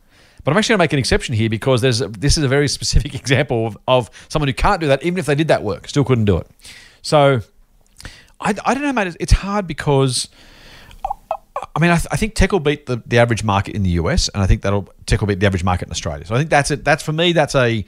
[0.45, 2.49] But I'm actually going to make an exception here because there's a, this is a
[2.49, 5.63] very specific example of, of someone who can't do that, even if they did that
[5.63, 6.47] work, still couldn't do it.
[7.03, 7.41] So
[8.41, 9.17] I, I don't know, mate.
[9.19, 10.29] It's hard because
[11.75, 13.91] I mean, I, th- I, think tech will beat the, the average market in the
[13.91, 16.25] US, and I think that'll tech will beat the average market in Australia.
[16.25, 16.85] So I think that's it.
[16.85, 17.33] That's for me.
[17.33, 17.85] That's a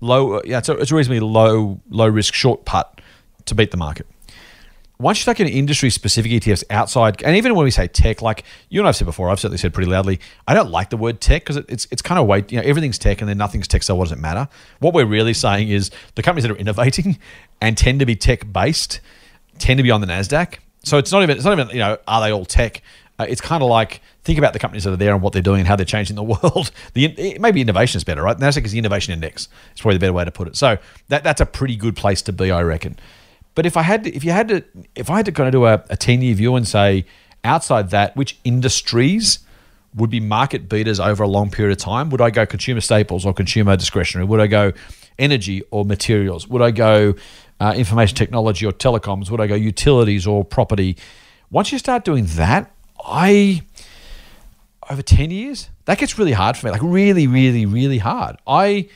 [0.00, 0.40] low.
[0.44, 3.00] Yeah, it's a, it's a reasonably low low risk short putt
[3.46, 4.06] to beat the market.
[4.98, 8.44] Once you take an industry specific ETFs outside, and even when we say tech, like
[8.68, 11.20] you and I've said before, I've certainly said pretty loudly, I don't like the word
[11.20, 12.52] tech because it, it's it's kind of weight.
[12.52, 13.82] You know, everything's tech and then nothing's tech.
[13.82, 14.48] So what does it matter?
[14.78, 17.18] What we're really saying is the companies that are innovating
[17.60, 19.00] and tend to be tech based
[19.58, 20.58] tend to be on the Nasdaq.
[20.84, 22.82] So it's not even it's not even you know are they all tech?
[23.18, 25.42] Uh, it's kind of like think about the companies that are there and what they're
[25.42, 26.70] doing and how they're changing the world.
[26.94, 28.36] The maybe innovation is better, right?
[28.36, 29.48] Nasdaq is the innovation index.
[29.72, 30.56] It's probably the better way to put it.
[30.56, 32.98] So that that's a pretty good place to be, I reckon.
[33.54, 34.64] But if I had to, if you had to,
[34.96, 37.06] if I had to kind of do a, a ten year view and say
[37.44, 39.38] outside that, which industries
[39.94, 42.10] would be market beaters over a long period of time?
[42.10, 44.26] Would I go consumer staples or consumer discretionary?
[44.26, 44.72] Would I go
[45.18, 46.48] energy or materials?
[46.48, 47.14] Would I go
[47.60, 49.30] uh, information technology or telecoms?
[49.30, 50.96] Would I go utilities or property?
[51.50, 52.73] Once you start doing that,
[53.04, 53.62] I
[54.90, 56.72] over 10 years, that gets really hard for me.
[56.72, 58.36] Like really, really, really hard.
[58.46, 58.88] I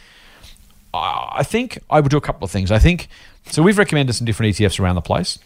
[0.95, 2.71] I think I would do a couple of things.
[2.71, 3.09] I think
[3.51, 5.39] so we've recommended some different ETFs around the place.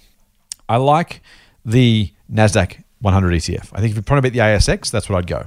[0.69, 1.21] I like
[1.65, 3.71] the Nasdaq 100 ETF.
[3.73, 5.47] I think if you're to beat the ASX, that's what I'd go.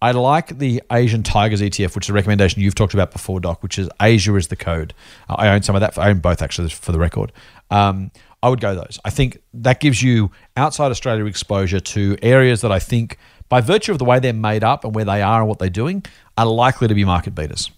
[0.00, 3.62] I like the Asian Tigers ETF, which is a recommendation you've talked about before, Doc,
[3.62, 4.94] which is Asia is the code.
[5.28, 5.98] I own some of that.
[5.98, 7.32] I own both, actually, for the record.
[7.70, 8.98] Um, I would go those.
[9.04, 13.92] I think that gives you outside Australia exposure to areas that I think, by virtue
[13.92, 16.04] of the way they're made up and where they are and what they're doing,
[16.36, 17.70] are likely to be market beaters.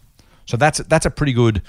[0.46, 1.62] So that's that's a pretty good,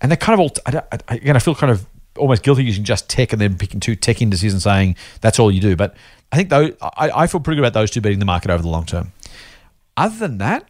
[0.00, 0.52] and they're kind of all.
[0.66, 3.80] I, I, again, I feel kind of almost guilty using just tech and then picking
[3.80, 5.76] two tech indices and saying that's all you do.
[5.76, 5.96] But
[6.30, 8.62] I think though I, I feel pretty good about those two beating the market over
[8.62, 9.12] the long term.
[9.96, 10.68] Other than that,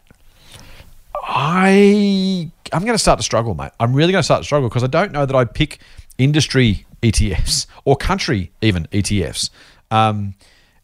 [1.22, 3.72] I I'm going to start to struggle, mate.
[3.80, 5.80] I'm really going to start to struggle because I don't know that I'd pick
[6.16, 9.50] industry ETFs or country even ETFs.
[9.90, 10.34] Um,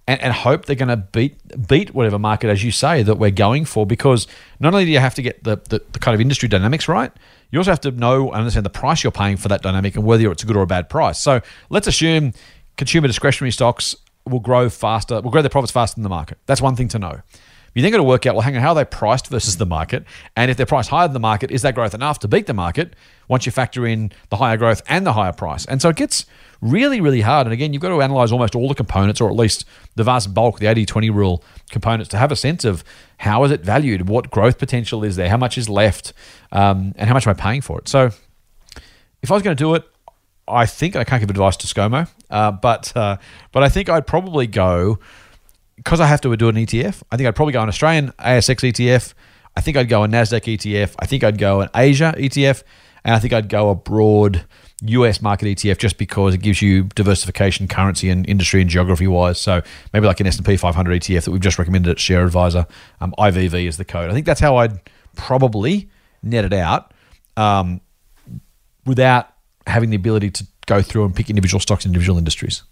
[0.06, 3.30] and, and, hope they're going to beat beat whatever market, as you say, that we're
[3.30, 3.86] going for.
[3.86, 4.26] Because
[4.60, 7.10] not only do you have to get the, the, the, kind of industry dynamics right,
[7.50, 10.04] you also have to know and understand the price you're paying for that dynamic and
[10.04, 11.18] whether it's a good or a bad price.
[11.18, 12.34] So let's assume
[12.76, 13.94] consumer discretionary stocks
[14.26, 16.38] will grow faster, will grow their profits faster than the market.
[16.46, 17.20] That's one thing to know.
[17.74, 19.66] You then got to work out, well, hang on, how are they priced versus the
[19.66, 20.04] market?
[20.36, 22.54] And if they're priced higher than the market, is that growth enough to beat the
[22.54, 22.94] market
[23.28, 25.66] once you factor in the higher growth and the higher price?
[25.66, 26.24] And so it gets
[26.60, 27.46] really, really hard.
[27.46, 29.64] And again, you've got to analyze almost all the components, or at least
[29.96, 32.84] the vast bulk, the 80 20 rule components, to have a sense of
[33.18, 34.08] how is it valued?
[34.08, 35.28] What growth potential is there?
[35.28, 36.12] How much is left?
[36.52, 37.88] Um, and how much am I paying for it?
[37.88, 38.10] So
[39.22, 39.84] if I was going to do it,
[40.46, 43.16] I think I can't give advice to ScoMo, uh, but uh,
[43.52, 44.98] but I think I'd probably go
[45.76, 47.02] because I have to do an ETF.
[47.10, 49.14] I think I'd probably go an Australian ASX ETF.
[49.56, 50.94] I think I'd go a Nasdaq ETF.
[50.98, 52.62] I think I'd go an Asia ETF,
[53.04, 54.44] and I think I'd go a broad
[54.82, 59.40] US market ETF just because it gives you diversification, currency, and industry and geography wise.
[59.40, 62.24] So maybe like an S and P 500 ETF that we've just recommended at Share
[62.24, 62.66] Advisor.
[63.00, 64.10] Um, IVV is the code.
[64.10, 64.78] I think that's how I'd
[65.16, 65.88] probably
[66.22, 66.92] net it out
[67.36, 67.80] um,
[68.84, 69.28] without
[69.66, 72.62] having the ability to go through and pick individual stocks in individual industries.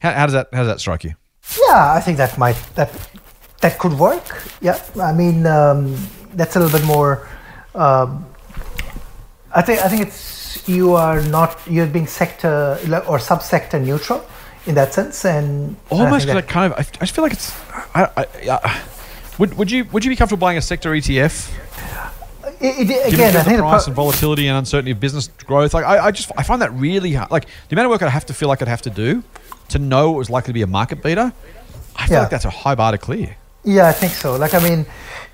[0.00, 1.14] How, how does that how does that strike you?
[1.68, 2.90] Yeah, I think that might that
[3.60, 4.44] that could work.
[4.60, 5.96] Yeah, I mean um,
[6.34, 7.28] that's a little bit more.
[7.74, 8.26] Um,
[9.54, 14.24] I think I think it's you are not you're being sector or subsector neutral
[14.66, 17.54] in that sense, and almost like kind of I, I feel like it's.
[17.94, 18.82] I, I, I,
[19.38, 21.52] would would you would you be comfortable buying a sector ETF?
[22.58, 25.74] It, it, again, I think the price pro- and volatility and uncertainty of business growth.
[25.74, 27.30] Like I, I just I find that really hard.
[27.30, 29.22] Like the amount of work I have to feel like I'd have to do
[29.68, 31.32] to know it was likely to be a market beater.
[31.96, 32.20] I feel yeah.
[32.20, 33.36] like that's a high bar to clear.
[33.64, 34.36] Yeah, I think so.
[34.36, 34.86] Like I mean,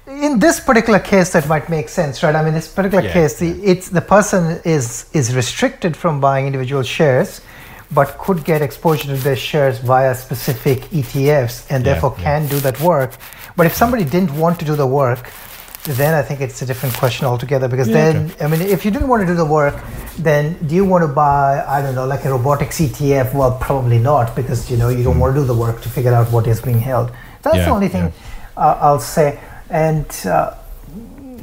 [0.06, 2.34] in this particular case, that might make sense, right?
[2.34, 6.20] I mean, in this particular yeah, case, the it's the person is is restricted from
[6.20, 7.40] buying individual shares,
[7.90, 12.80] but could get exposure to their shares via specific ETFs, and therefore can do that
[12.80, 13.12] work.
[13.56, 15.30] But if somebody didn't want to do the work,
[15.84, 17.68] then I think it's a different question altogether.
[17.68, 18.44] Because yeah, then, okay.
[18.44, 19.74] I mean, if you didn't want to do the work,
[20.18, 23.34] then do you want to buy, I don't know, like a robotics ETF?
[23.34, 25.20] Well, probably not, because you know you don't mm.
[25.20, 27.10] want to do the work to figure out what is being held.
[27.42, 28.12] That's yeah, the only thing yeah.
[28.56, 29.40] uh, I'll say.
[29.70, 30.54] And uh,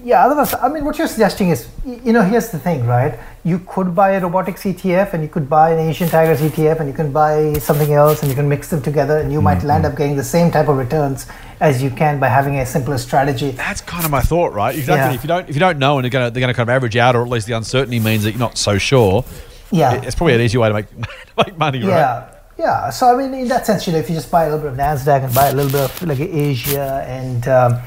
[0.09, 3.19] yeah, otherwise, I mean, what you're suggesting is, you know, here's the thing, right?
[3.43, 6.89] You could buy a robotics ETF, and you could buy an Asian Tigers ETF, and
[6.89, 9.59] you can buy something else, and you can mix them together, and you mm-hmm.
[9.59, 11.27] might land up getting the same type of returns
[11.59, 13.51] as you can by having a simpler strategy.
[13.51, 14.75] That's kind of my thought, right?
[14.75, 15.11] Exactly.
[15.11, 15.15] Yeah.
[15.15, 16.67] If you don't if you don't know and they're going to they're going to kind
[16.67, 19.23] of average out, or at least the uncertainty means that you're not so sure.
[19.71, 20.87] Yeah, it's probably an easy way to make
[21.37, 21.89] make money, right?
[21.89, 22.35] Yeah.
[22.57, 24.59] Yeah, so I mean, in that sense, you know, if you just buy a little
[24.59, 27.79] bit of Nasdaq and buy a little bit of like Asia and um,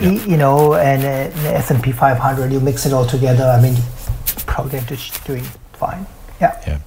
[0.00, 3.44] you know, and uh, S and P 500, you mix it all together.
[3.44, 3.74] I mean,
[4.46, 4.86] probably up
[5.24, 6.06] doing fine.
[6.40, 6.60] Yeah.
[6.66, 6.78] Yeah.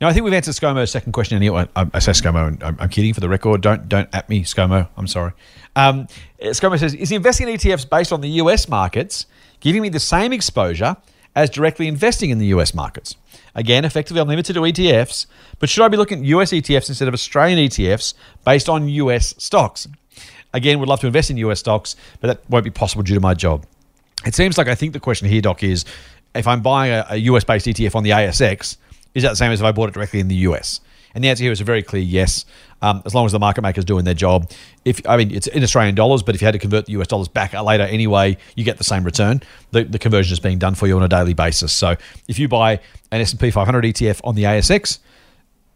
[0.00, 1.36] Now, I think we've answered ScoMo's second question.
[1.36, 3.60] Anyway, I, I say ScoMo, and I'm, I'm, kidding for the record.
[3.60, 4.88] Don't don't at me, ScoMo.
[4.96, 5.32] I'm sorry.
[5.76, 6.08] Um,
[6.40, 9.26] ScoMo says, is investing in ETFs based on the US markets
[9.60, 10.96] giving me the same exposure
[11.36, 13.14] as directly investing in the US markets?
[13.54, 15.26] Again, effectively, I'm limited to ETFs,
[15.58, 19.34] but should I be looking at US ETFs instead of Australian ETFs based on US
[19.38, 19.86] stocks?
[20.52, 23.20] Again, would love to invest in US stocks, but that won't be possible due to
[23.20, 23.64] my job.
[24.24, 25.84] It seems like I think the question here, Doc, is
[26.34, 28.76] if I'm buying a, a US based ETF on the ASX,
[29.14, 30.80] is that the same as if I bought it directly in the US?
[31.14, 32.44] And the answer here is a very clear yes.
[32.80, 34.50] Um, as long as the market maker's doing their job.
[34.84, 37.06] If I mean it's in Australian dollars, but if you had to convert the US
[37.06, 39.40] dollars back later anyway, you get the same return.
[39.70, 41.72] The, the conversion is being done for you on a daily basis.
[41.72, 42.80] So if you buy
[43.12, 44.98] an S&P 500 ETF on the ASX,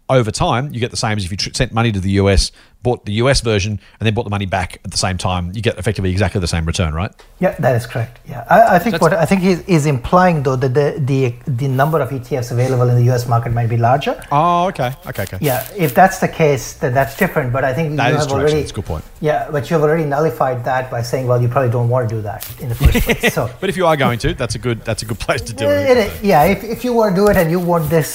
[0.08, 2.50] over time, you get the same as if you tr- sent money to the US,
[2.86, 5.44] bought the US version, and then bought the money back at the same time.
[5.56, 7.12] You get effectively exactly the same return, right?
[7.40, 8.20] Yeah, that is correct.
[8.32, 11.20] Yeah, I, I think That's- what I think he's, is implying though that the, the
[11.62, 13.26] the number of ETFs available in the U.S.
[13.34, 14.14] market might be larger.
[14.30, 15.38] Oh, okay, okay, okay.
[15.40, 17.52] Yeah, if that's the case, then that's different.
[17.56, 18.46] But I think That you have true, already.
[18.46, 18.62] actually.
[18.62, 19.04] That's a good point.
[19.20, 22.14] Yeah, but you have already nullified that by saying, well, you probably don't want to
[22.16, 23.34] do that in the first place.
[23.38, 23.50] So.
[23.60, 25.64] But if you are going to, that's a good that's a good place to do
[25.68, 25.90] it.
[25.90, 28.10] It- it- yeah, if, if you want to do it and you want this,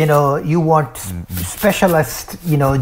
[0.00, 1.34] you know, you want mm-hmm.
[1.58, 2.72] specialist, you know,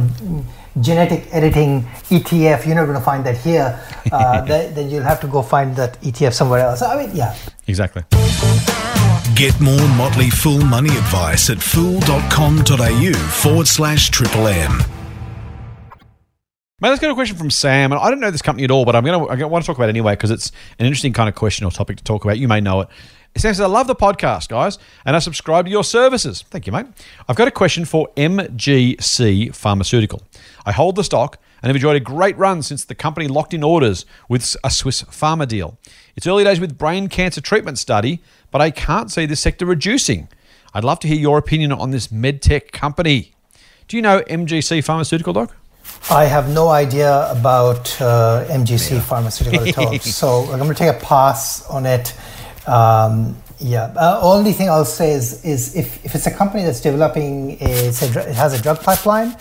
[0.80, 3.78] genetic editing ETF, you're not going to find that here.
[4.12, 6.82] Uh, then, then you'll have to go find that ETF somewhere else.
[6.82, 7.36] I mean, yeah.
[7.66, 8.02] Exactly.
[9.34, 14.78] Get more Motley Fool money advice at fool.com.au forward slash triple M.
[16.80, 17.90] Mate, let's get a question from Sam.
[17.90, 19.76] And I don't know this company at all, but I'm gonna I want to talk
[19.76, 22.38] about it anyway because it's an interesting kind of question or topic to talk about.
[22.38, 22.88] You may know it.
[23.36, 26.44] Sam says, I love the podcast, guys, and I subscribe to your services.
[26.50, 26.86] Thank you, mate.
[27.28, 30.22] I've got a question for MGC Pharmaceutical.
[30.68, 33.62] I hold the stock and have enjoyed a great run since the company locked in
[33.62, 35.78] orders with a Swiss pharma deal.
[36.14, 40.28] It's early days with brain cancer treatment study, but I can't see this sector reducing.
[40.74, 43.32] I'd love to hear your opinion on this medtech company.
[43.88, 45.56] Do you know MGC Pharmaceutical, Doc?
[46.10, 49.98] I have no idea about uh, MGC pharmaceutical at all.
[50.00, 52.12] so I'm going to take a pass on it.
[52.66, 53.94] Um, yeah.
[53.96, 57.88] Uh, only thing I'll say is, is if, if it's a company that's developing, a,
[57.88, 59.34] it has a drug pipeline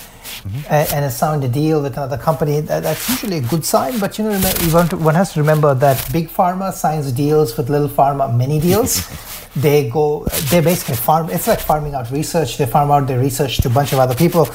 [0.70, 4.00] a- and has signed a deal with another company, that, that's usually a good sign.
[4.00, 7.58] But you know, you want to, one has to remember that big pharma signs deals
[7.58, 9.08] with little pharma, many deals.
[9.58, 11.30] they go, they basically farm.
[11.30, 12.58] It's like farming out research.
[12.58, 14.48] They farm out their research to a bunch of other people,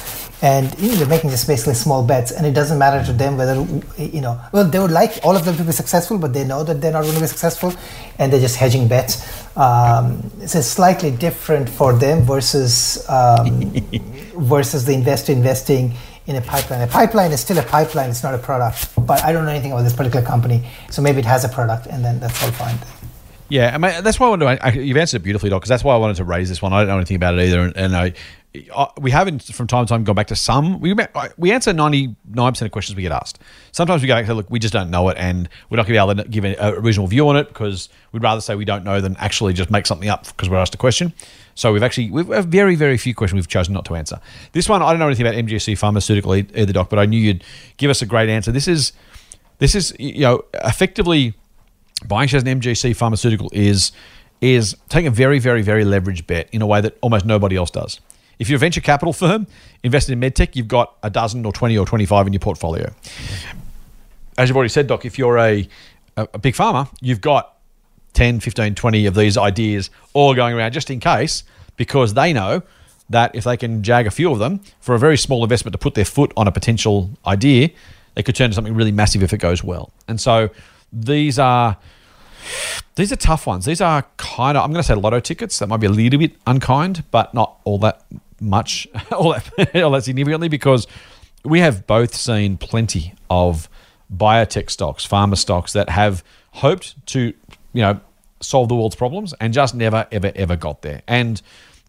[0.43, 2.31] and you know, they're making just basically small bets.
[2.31, 3.55] And it doesn't matter to them whether
[3.99, 4.41] you know.
[4.53, 6.93] Well, they would like all of them to be successful, but they know that they're
[6.93, 7.75] not going to be successful,
[8.19, 9.23] and they're just hedging bets.
[9.57, 13.75] Um, so it's slightly different for them versus um,
[14.43, 15.95] versus the investor investing
[16.27, 16.83] in a pipeline.
[16.83, 18.89] A pipeline is still a pipeline; it's not a product.
[19.07, 21.87] But I don't know anything about this particular company, so maybe it has a product,
[21.87, 22.79] and then that's all fine.
[23.49, 24.67] Yeah, that's why I wanted to.
[24.67, 25.61] I, you've answered it beautifully, Doc.
[25.61, 26.73] Because that's why I wanted to raise this one.
[26.73, 28.15] I don't know anything about it either, and, and I,
[29.01, 30.79] we haven't from time to time gone back to some.
[30.81, 30.95] We
[31.39, 33.39] we answer ninety nine percent of questions we get asked.
[33.73, 36.13] Sometimes we go look, we just don't know it, and we're not going to be
[36.13, 38.85] able to give an a original view on it because we'd rather say we don't
[38.85, 41.15] know than actually just make something up because we're asked a question.
[41.55, 44.21] So we've actually we've a very very few questions we've chosen not to answer.
[44.53, 47.45] This one I don't know anything about MGC Pharmaceutical either, Doc, but I knew you'd
[47.79, 48.53] give us a great answer.
[48.53, 48.93] This is
[49.59, 51.35] this is you know effectively
[52.07, 53.93] buying shares in MGC Pharmaceutical is
[54.43, 57.71] is taking a very, very, very leveraged bet in a way that almost nobody else
[57.71, 58.01] does.
[58.43, 59.47] If you're a venture capital firm
[59.85, 62.93] invested in medtech, you've got a dozen or 20 or 25 in your portfolio.
[64.37, 65.69] As you've already said, Doc, if you're a,
[66.17, 67.57] a, big pharma, you've got
[68.15, 71.45] 10, 15, 20 of these ideas all going around just in case
[71.77, 72.65] because they know
[73.09, 75.79] that if they can jag a few of them for a very small investment to
[75.79, 77.71] put their foot on a potential idea,
[78.17, 79.93] they could turn to something really massive if it goes well.
[80.09, 80.51] And so
[80.93, 81.77] these are
[82.97, 83.67] these are tough ones.
[83.67, 85.61] These are kind of I'm going to say lotto tickets.
[85.61, 88.05] That might be a little bit unkind, but not all that
[88.43, 90.87] much, all that that significantly because
[91.45, 93.69] we have both seen plenty of
[94.15, 97.33] biotech stocks, pharma stocks that have hoped to,
[97.73, 98.01] you know,
[98.41, 101.03] solve the world's problems and just never, ever, ever got there.
[101.09, 101.41] And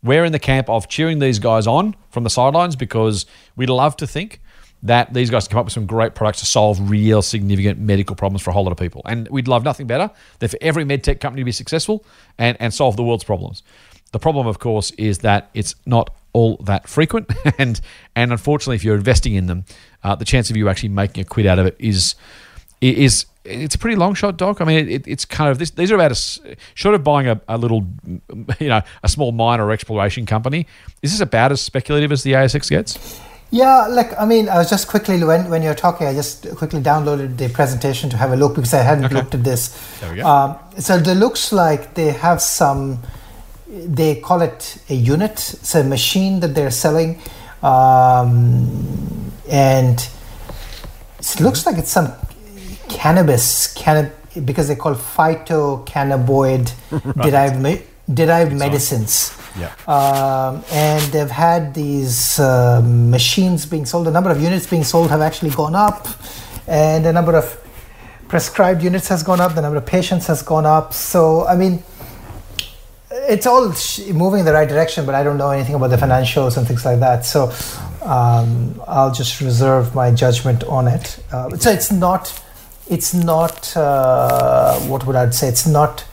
[0.02, 3.98] we're in the camp of cheering these guys on from the sidelines because we'd love
[3.98, 4.40] to think
[4.84, 8.42] that these guys come up with some great products to solve real significant medical problems
[8.42, 9.02] for a whole lot of people.
[9.06, 12.06] And we'd love nothing better than for every medtech company to be successful
[12.38, 13.64] and, and solve the world's problems.
[14.12, 17.80] The problem, of course, is that it's not all that frequent, and
[18.16, 19.66] and unfortunately, if you're investing in them,
[20.04, 22.16] uh, the chance of you actually making a quid out of it is
[22.82, 24.62] is it's a pretty long shot, Doc.
[24.62, 25.72] I mean, it, it's kind of this.
[25.72, 26.40] These are about as
[26.76, 27.86] short of buying a, a little,
[28.60, 30.66] you know, a small mine or exploration company.
[31.02, 33.22] Is this about as speculative as the ASX gets?
[33.52, 36.82] Yeah, like I mean, I was just quickly when when you're talking, I just quickly
[36.82, 39.16] downloaded the presentation to have a look because I hadn't Okay.
[39.16, 39.70] looked at this.
[40.00, 40.28] There we go.
[40.28, 43.00] Um, so it looks like they have some.
[43.74, 45.32] They call it a unit.
[45.32, 47.20] It's a machine that they're selling,
[47.64, 49.98] um, and
[51.20, 52.14] it looks like it's some
[52.88, 54.12] cannabis canna
[54.46, 56.72] because they call phytocannabinoid
[57.24, 57.82] derived me-
[58.14, 59.36] derived medicines.
[59.58, 59.74] Yeah.
[59.88, 64.06] Um, and they've had these uh, machines being sold.
[64.06, 66.08] The number of units being sold have actually gone up,
[66.68, 67.60] and the number of
[68.28, 69.56] prescribed units has gone up.
[69.56, 70.94] The number of patients has gone up.
[70.94, 71.82] So I mean,
[73.30, 75.98] it's all sh- moving in the right direction, but I don't know anything about the
[75.98, 77.26] financials and things like that.
[77.26, 77.52] So
[78.04, 81.20] Um, I'll just reserve my judgment on it.
[81.32, 82.24] Uh, so it's not,
[82.90, 85.48] it's not, uh, what would I say?
[85.48, 86.04] It's not,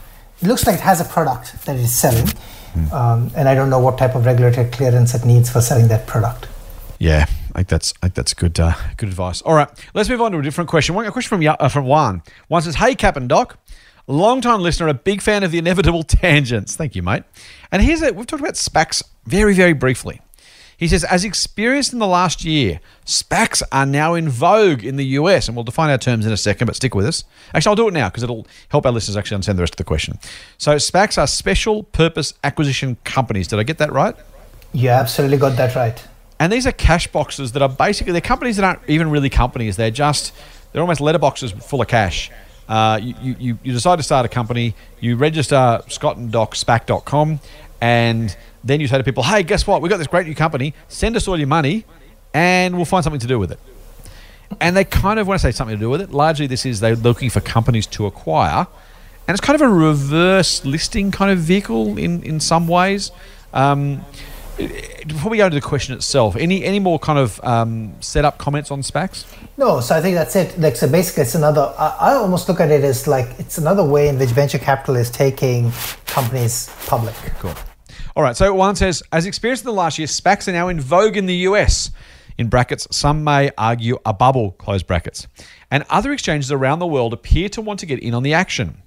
[0.41, 2.29] it looks like it has a product that it is selling.
[2.77, 2.93] Mm.
[2.93, 6.07] Um, and I don't know what type of regulatory clearance it needs for selling that
[6.07, 6.47] product.
[7.01, 9.43] Yeah, I think that's I think that's good uh, good advice.
[9.43, 10.95] All right, let's move on to a different question.
[10.95, 12.23] One a question from uh, from Juan.
[12.49, 13.57] Juan says, "Hey, Cap and Doc,
[14.13, 16.77] long time listener, a big fan of the inevitable tangents.
[16.77, 17.25] Thank you, mate.
[17.73, 18.17] And here's it.
[18.17, 20.21] We've talked about SPACs very very briefly.
[20.81, 25.05] He says, as experienced in the last year, SPACs are now in vogue in the
[25.05, 27.25] US, and we'll define our terms in a second, but stick with us.
[27.53, 29.77] Actually, I'll do it now because it'll help our listeners actually understand the rest of
[29.77, 30.19] the question.
[30.57, 33.47] So, SPACs are special purpose acquisition companies.
[33.47, 34.17] Did I get that right?
[34.73, 36.03] You absolutely got that right.
[36.39, 39.77] And these are cash boxes that are basically they're companies that aren't even really companies.
[39.77, 40.33] They're just
[40.73, 42.31] they're almost letterboxes full of cash.
[42.71, 46.17] Uh, you, you, you decide to start a company, you register Scott
[47.81, 49.83] and then you say to people, hey, guess what?
[49.83, 50.73] We've got this great new company.
[50.87, 51.85] Send us all your money,
[52.33, 53.59] and we'll find something to do with it.
[54.61, 56.79] And they kind of, when I say something to do with it, largely this is
[56.79, 58.69] they're looking for companies to acquire.
[59.27, 63.11] And it's kind of a reverse listing kind of vehicle in, in some ways.
[63.53, 64.05] Um,
[65.07, 68.71] before we go into the question itself, any any more kind of um, setup comments
[68.71, 69.25] on SPACs?
[69.57, 70.59] No, so I think that's it.
[70.59, 71.73] Like so, basically, it's another.
[71.79, 74.97] I, I, almost look at it as like it's another way in which venture capital
[74.97, 75.73] is taking
[76.07, 77.15] companies public.
[77.39, 77.55] Cool.
[78.17, 78.37] All right.
[78.37, 81.27] So Juan says, as experienced in the last year, SPACs are now in vogue in
[81.27, 81.91] the US.
[82.39, 84.53] In brackets, some may argue a bubble.
[84.53, 85.27] Close brackets,
[85.71, 88.83] and other exchanges around the world appear to want to get in on the action.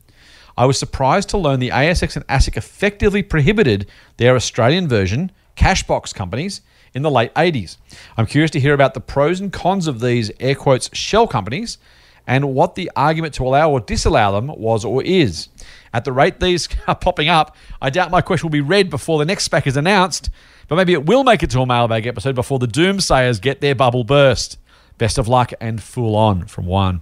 [0.55, 6.13] I was surprised to learn the ASX and ASIC effectively prohibited their Australian version Cashbox
[6.13, 6.61] companies
[6.93, 7.77] in the late 80s.
[8.17, 11.77] I'm curious to hear about the pros and cons of these air quotes shell companies
[12.25, 15.49] and what the argument to allow or disallow them was or is.
[15.93, 19.19] At the rate these are popping up, I doubt my question will be read before
[19.19, 20.29] the next SPAC is announced,
[20.67, 23.75] but maybe it will make it to a mailbag episode before the doomsayers get their
[23.75, 24.57] bubble burst.
[24.97, 27.01] Best of luck and full on from Juan.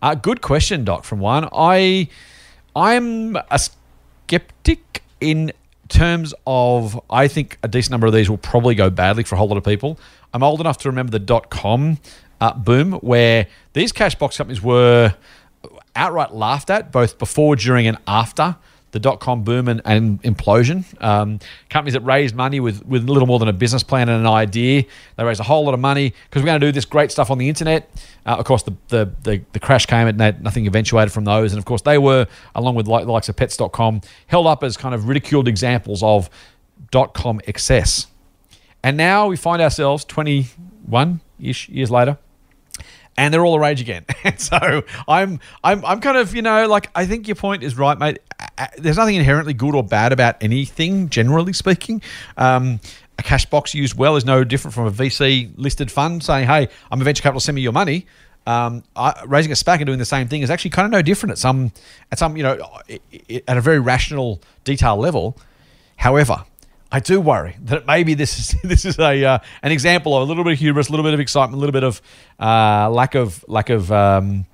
[0.00, 1.04] Uh, good question, Doc.
[1.04, 2.08] From Juan, I
[2.74, 5.52] I'm a skeptic in
[5.92, 9.38] terms of, I think a decent number of these will probably go badly for a
[9.38, 9.98] whole lot of people.
[10.34, 11.98] I'm old enough to remember the dot com
[12.40, 15.14] uh, boom where these cash box companies were
[15.94, 18.56] outright laughed at both before, during, and after
[18.92, 20.84] the dot com boom and, and implosion.
[21.02, 24.26] Um, companies that raised money with, with little more than a business plan and an
[24.26, 24.84] idea.
[25.16, 27.30] They raised a whole lot of money because we're going to do this great stuff
[27.30, 27.90] on the internet.
[28.24, 31.52] Uh, of course, the, the, the, the, crash came and nothing eventuated from those.
[31.52, 34.76] And of course, they were, along with like, the likes of pets.com, held up as
[34.76, 36.30] kind of ridiculed examples of
[36.90, 38.06] dot com excess.
[38.82, 42.18] And now we find ourselves 21 ish years later
[43.16, 44.04] and they're all the rage again.
[44.24, 47.76] And so I'm, I'm, I'm kind of, you know, like I think your point is
[47.76, 48.20] right, mate.
[48.78, 52.02] There's nothing inherently good or bad about anything, generally speaking.
[52.36, 52.78] Um,
[53.18, 56.68] a cash box used well is no different from a VC listed fund saying, "Hey,
[56.90, 58.06] I'm a venture capital, send me your money."
[58.46, 61.02] Um, I, raising a SPAC and doing the same thing is actually kind of no
[61.02, 61.72] different at some,
[62.10, 62.58] at some, you know,
[63.46, 65.36] at a very rational detail level.
[65.96, 66.44] However,
[66.92, 70.26] I do worry that maybe this is this is a uh, an example of a
[70.26, 72.02] little bit of hubris, a little bit of excitement, a little bit of
[72.38, 74.44] uh, lack of lack of um,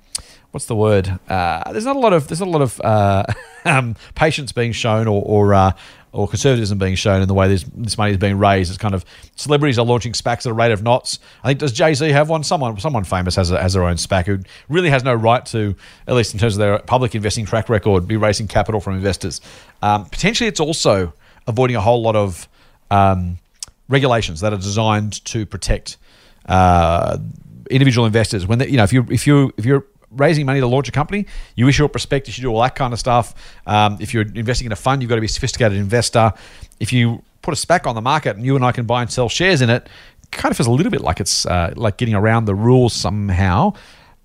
[0.51, 1.19] what's the word?
[1.27, 3.25] Uh, there's not a lot of there's not a lot of uh,
[3.65, 5.71] um, patience being shown or or, uh,
[6.13, 8.71] or conservatism being shown in the way this this money is being raised.
[8.71, 9.03] It's kind of
[9.35, 11.19] celebrities are launching SPACs at a rate of knots.
[11.43, 12.43] I think does Jay Z have one?
[12.45, 15.75] Someone someone famous has a, has their own SPAC who really has no right to,
[16.07, 19.41] at least in terms of their public investing track record, be raising capital from investors.
[19.81, 21.13] Um, potentially, it's also
[21.49, 22.47] avoiding a whole lot of
[22.89, 23.37] um,
[23.89, 25.97] regulations that are designed to protect
[26.47, 27.17] uh,
[27.69, 28.47] individual investors.
[28.47, 30.91] When they, you know, if you if you if you're raising money to launch a
[30.91, 31.25] company,
[31.55, 33.33] you issue a prospectus, you do all that kind of stuff.
[33.67, 36.33] Um, if you're investing in a fund, you've got to be a sophisticated investor.
[36.79, 39.11] If you put a SPAC on the market and you and I can buy and
[39.11, 39.87] sell shares in it,
[40.31, 43.73] kind of feels a little bit like it's uh, like getting around the rules somehow.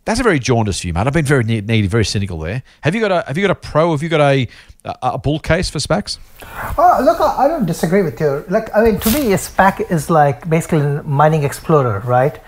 [0.04, 1.06] That's a very jaundiced view, mate.
[1.06, 2.62] I've been very needy, very cynical there.
[2.82, 3.92] Have you got a Have you got a pro?
[3.92, 4.48] Have you got a
[4.84, 6.18] a bull case for SPACs?
[6.76, 8.44] Uh, look, I don't disagree with you.
[8.48, 12.38] Like, I mean, to me, a SPAC is like basically a mining explorer, right?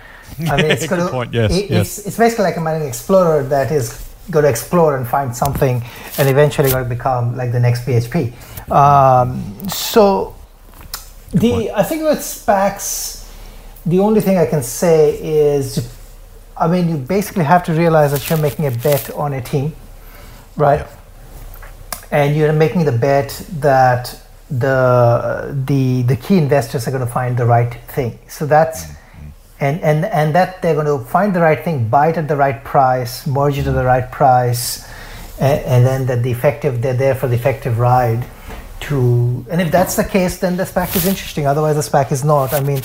[0.50, 1.08] I mean, it's going to.
[1.08, 1.32] Point.
[1.32, 1.98] Yes, it, yes.
[1.98, 5.82] It's, it's basically like a mining explorer that is going to explore and find something,
[6.18, 8.32] and eventually going to become like the next BHP.
[8.70, 10.34] Um, so,
[11.32, 13.30] the I think with SPACs,
[13.86, 15.96] the only thing I can say is
[16.58, 19.74] I mean, you basically have to realize that you're making a bet on a team,
[20.56, 20.80] right?
[20.80, 20.96] Yeah.
[22.10, 23.30] And you're making the bet
[23.60, 28.18] that the the the key investors are going to find the right thing.
[28.28, 29.28] So that's mm-hmm.
[29.60, 32.36] and and and that they're going to find the right thing, buy it at the
[32.36, 34.86] right price, merge it at the right price,
[35.40, 38.24] and, and then that the effective they're there for the effective ride.
[38.78, 41.46] To and if that's the case, then the SPAC is interesting.
[41.46, 42.52] Otherwise, the SPAC is not.
[42.52, 42.82] I mean,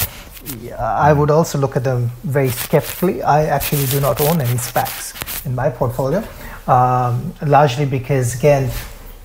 [0.79, 3.21] I would also look at them very skeptically.
[3.21, 6.23] I actually do not own any SPACs in my portfolio,
[6.65, 8.71] um, largely because, again,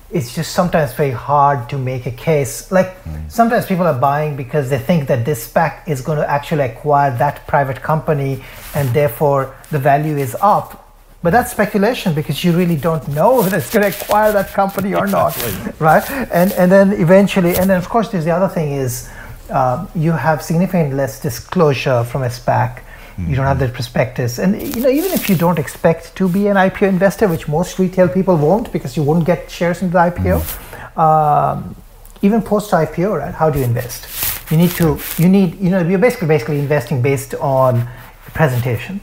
[0.09, 2.71] it's just sometimes very hard to make a case.
[2.71, 3.29] Like mm.
[3.29, 7.15] sometimes people are buying because they think that this SPAC is going to actually acquire
[7.17, 8.43] that private company
[8.73, 10.83] and therefore the value is up.
[11.23, 14.93] But that's speculation because you really don't know whether it's going to acquire that company
[14.93, 15.51] or exactly.
[15.51, 16.11] not, right?
[16.31, 19.09] And and then eventually, and then of course, there's the other thing is
[19.49, 22.81] uh, you have significantly less disclosure from a SPAC
[23.17, 24.37] you don't have that prospectus.
[24.37, 27.79] And you know, even if you don't expect to be an IPO investor, which most
[27.79, 30.97] retail people won't because you won't get shares in the IPO, mm.
[30.97, 31.75] um,
[32.21, 33.33] even post IPO, right?
[33.33, 34.51] How do you invest?
[34.51, 37.79] You need to, you need, you know, you're basically basically investing based on
[38.25, 39.01] the presentation,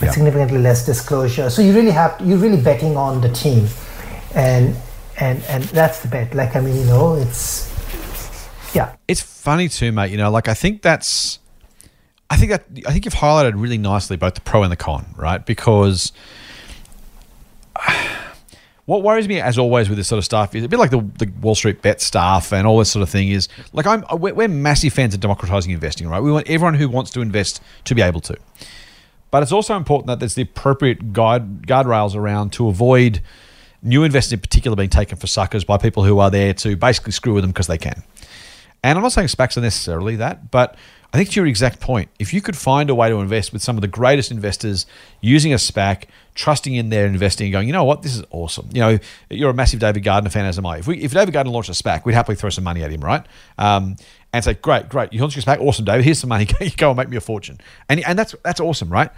[0.00, 0.10] with yeah.
[0.10, 1.48] significantly less disclosure.
[1.48, 3.66] So you really have, you're really betting on the team,
[4.34, 4.76] and
[5.18, 6.34] and and that's the bet.
[6.34, 7.70] Like I mean, you know, it's
[8.74, 8.94] yeah.
[9.08, 10.10] It's funny too, mate.
[10.10, 11.38] You know, like I think that's
[12.30, 15.14] I think that I think you've highlighted really nicely both the pro and the con,
[15.16, 15.44] right?
[15.44, 16.12] Because
[18.86, 21.00] what worries me, as always, with this sort of stuff is a bit like the,
[21.18, 23.28] the Wall Street bet stuff and all this sort of thing.
[23.28, 26.20] Is like I'm we're, we're massive fans of democratizing investing, right?
[26.20, 28.36] We want everyone who wants to invest to be able to,
[29.30, 33.20] but it's also important that there's the appropriate guide guardrails around to avoid
[33.82, 37.12] new investors in particular being taken for suckers by people who are there to basically
[37.12, 38.02] screw with them because they can.
[38.82, 40.76] And I'm not saying SPACs are necessarily that, but
[41.14, 43.62] I think to your exact point, if you could find a way to invest with
[43.62, 44.84] some of the greatest investors
[45.20, 48.68] using a SPAC, trusting in their investing, and going, you know what, this is awesome.
[48.72, 48.98] You know,
[49.30, 50.78] you're a massive David Gardner fan, as am I.
[50.78, 53.00] If we, if David Gardner launched a SPAC, we'd happily throw some money at him,
[53.00, 53.24] right?
[53.58, 53.94] Um,
[54.32, 56.04] and say, great, great, you launched a SPAC, awesome, David.
[56.04, 57.60] Here's some money, go and make me a fortune.
[57.88, 59.10] And and that's that's awesome, right?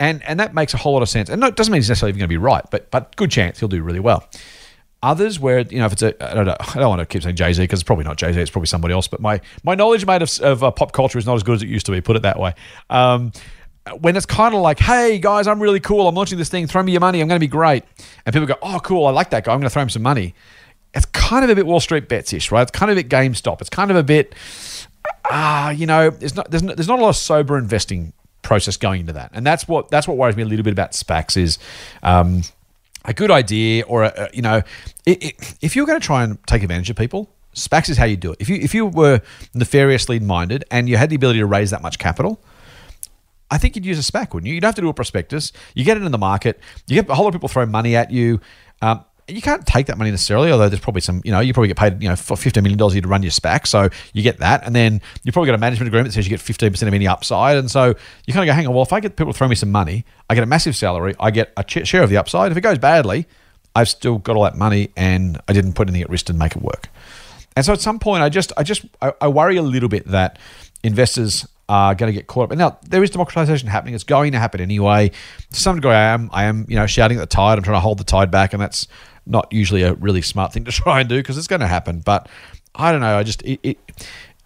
[0.00, 1.28] And and that makes a whole lot of sense.
[1.28, 3.60] And no, it doesn't mean he's necessarily going to be right, but but good chance
[3.60, 4.26] he'll do really well.
[5.04, 7.22] Others where you know if it's a I don't know I don't want to keep
[7.22, 9.40] saying Jay Z because it's probably not Jay Z it's probably somebody else but my
[9.62, 11.86] my knowledge made of, of uh, pop culture is not as good as it used
[11.86, 12.54] to be put it that way.
[12.88, 13.32] Um,
[14.00, 16.08] when it's kind of like, hey guys, I'm really cool.
[16.08, 16.66] I'm launching this thing.
[16.66, 17.20] Throw me your money.
[17.20, 17.84] I'm going to be great.
[18.24, 19.52] And people go, oh cool, I like that guy.
[19.52, 20.34] I'm going to throw him some money.
[20.94, 22.62] It's kind of a bit Wall Street bets ish, right?
[22.62, 23.60] It's kind of a bit GameStop.
[23.60, 24.34] It's kind of a bit,
[25.26, 28.12] ah, uh, you know, there's not there's not, there's not a lot of sober investing
[28.42, 30.92] process going into that, and that's what that's what worries me a little bit about
[30.92, 31.58] SPACs is.
[32.02, 32.42] Um,
[33.04, 34.62] a good idea or a, a you know
[35.06, 38.04] it, it, if you're going to try and take advantage of people SPACs is how
[38.04, 38.38] you do it.
[38.40, 39.20] If you if you were
[39.54, 42.40] nefariously minded and you had the ability to raise that much capital,
[43.50, 44.54] I think you'd use a SPAC, wouldn't you?
[44.54, 45.52] You'd have to do a prospectus.
[45.74, 46.60] You get it in the market.
[46.86, 48.40] You get a whole lot of people throw money at you.
[48.82, 51.68] Um, you can't take that money necessarily, although there's probably some, you know, you probably
[51.68, 53.66] get paid, you know, for $15 million a year to run your SPAC.
[53.66, 54.64] So you get that.
[54.66, 57.08] And then you probably got a management agreement that says you get 15% of any
[57.08, 57.56] upside.
[57.56, 57.94] And so
[58.26, 59.72] you kind of go, hang on, well, if I get people to throw me some
[59.72, 62.52] money, I get a massive salary, I get a share of the upside.
[62.52, 63.26] If it goes badly,
[63.74, 66.54] I've still got all that money and I didn't put anything at risk to make
[66.54, 66.88] it work.
[67.56, 70.06] And so at some point, I just, I just, I, I worry a little bit
[70.08, 70.38] that
[70.82, 72.50] investors are going to get caught up.
[72.50, 73.94] And now there is democratization happening.
[73.94, 75.10] It's going to happen anyway.
[75.52, 77.58] To some degree, I am, I am, you know, shouting at the tide.
[77.58, 78.86] I'm trying to hold the tide back, and that's
[79.26, 82.00] not usually a really smart thing to try and do because it's going to happen.
[82.00, 82.28] But
[82.74, 83.16] I don't know.
[83.16, 83.78] I just it, it,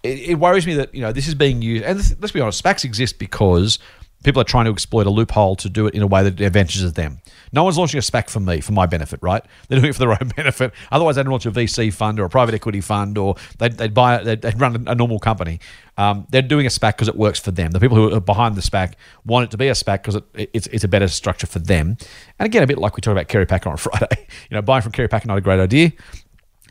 [0.03, 1.83] it worries me that you know this is being used.
[1.83, 3.79] And let's be honest, SPACs exist because
[4.23, 6.93] people are trying to exploit a loophole to do it in a way that advantages
[6.93, 7.19] them.
[7.53, 9.43] No one's launching a SPAC for me, for my benefit, right?
[9.67, 10.73] They're doing it for their own benefit.
[10.91, 14.23] Otherwise, they'd launch a VC fund or a private equity fund, or they'd, they'd buy,
[14.23, 15.59] they'd, they'd run a normal company.
[15.97, 17.71] Um, they're doing a SPAC because it works for them.
[17.71, 18.93] The people who are behind the SPAC
[19.25, 21.97] want it to be a SPAC because it, it's, it's a better structure for them.
[22.37, 24.27] And again, a bit like we talked about Kerry Packer on Friday.
[24.49, 25.91] you know, buying from Kerry Packer not a great idea.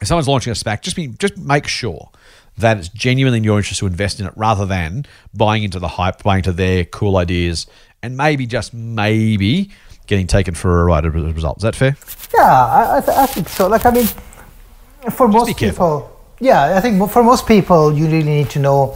[0.01, 2.11] If someone's launching a SPAC, just be just make sure
[2.59, 5.89] that it's genuinely in your interest to invest in it rather than buying into the
[5.89, 7.67] hype, buying into their cool ideas,
[8.03, 9.71] and maybe just maybe
[10.07, 11.59] getting taken for a ride of the result.
[11.59, 11.97] Is that fair?
[12.35, 13.69] Yeah, I, I, th- I think so.
[13.69, 14.07] Like, I mean,
[15.11, 18.95] for just most people, yeah, I think for most people, you really need to know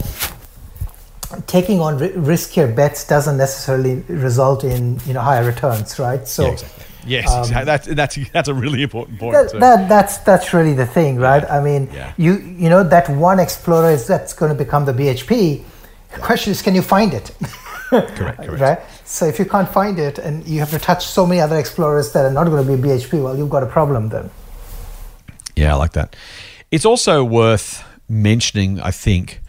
[1.47, 6.27] taking on r- riskier bets doesn't necessarily result in you know higher returns, right?
[6.27, 6.45] So.
[6.45, 6.82] Yeah, exactly.
[7.05, 7.65] Yes, um, exactly.
[7.71, 9.33] That's that's that's a really important point.
[9.33, 11.43] That, that, that's that's really the thing, right?
[11.49, 12.13] I mean, yeah.
[12.17, 15.63] you you know that one explorer is that's going to become the BHP.
[16.13, 17.31] The question is, can you find it?
[17.89, 18.61] correct, correct.
[18.61, 18.79] Right.
[19.05, 22.13] So if you can't find it, and you have to touch so many other explorers
[22.13, 24.29] that are not going to be BHP, well, you've got a problem then.
[25.55, 26.15] Yeah, I like that.
[26.71, 29.41] It's also worth mentioning, I think,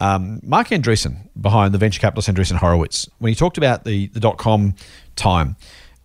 [0.00, 4.20] um, Marc Andreessen behind the venture capitalist Andreessen Horowitz, when he talked about the, the
[4.20, 4.74] dot com
[5.16, 5.56] time,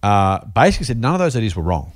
[0.03, 1.91] uh, basically said none of those ideas were wrong.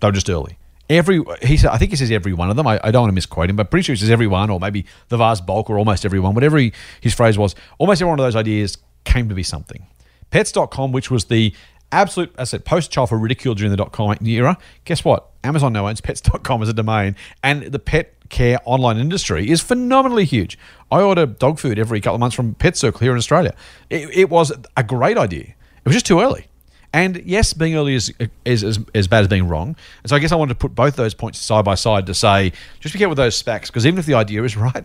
[0.00, 0.58] They were just early.
[0.90, 2.66] Every he said, I think he says every one of them.
[2.66, 4.60] I, I, don't want to misquote him, but pretty sure he says every one, or
[4.60, 6.34] maybe the vast bulk, or almost every one.
[6.34, 9.86] Whatever he, his phrase was, almost every one of those ideas came to be something.
[10.30, 11.54] Pets.com, which was the
[11.90, 14.58] absolute, as I said, poster child for ridicule during the dot com era.
[14.84, 15.30] Guess what?
[15.42, 20.24] Amazon now owns pets.com as a domain, and the pet care online industry is phenomenally
[20.24, 20.58] huge.
[20.90, 23.54] I order dog food every couple of months from Pet Circle here in Australia.
[23.90, 25.44] It, it was a great idea.
[25.44, 26.46] It was just too early.
[26.94, 28.14] And yes, being early is,
[28.44, 29.74] is, is as bad as being wrong.
[30.04, 32.14] And so I guess I wanted to put both those points side by side to
[32.14, 34.84] say, just be careful with those SPACs, because even if the idea is right,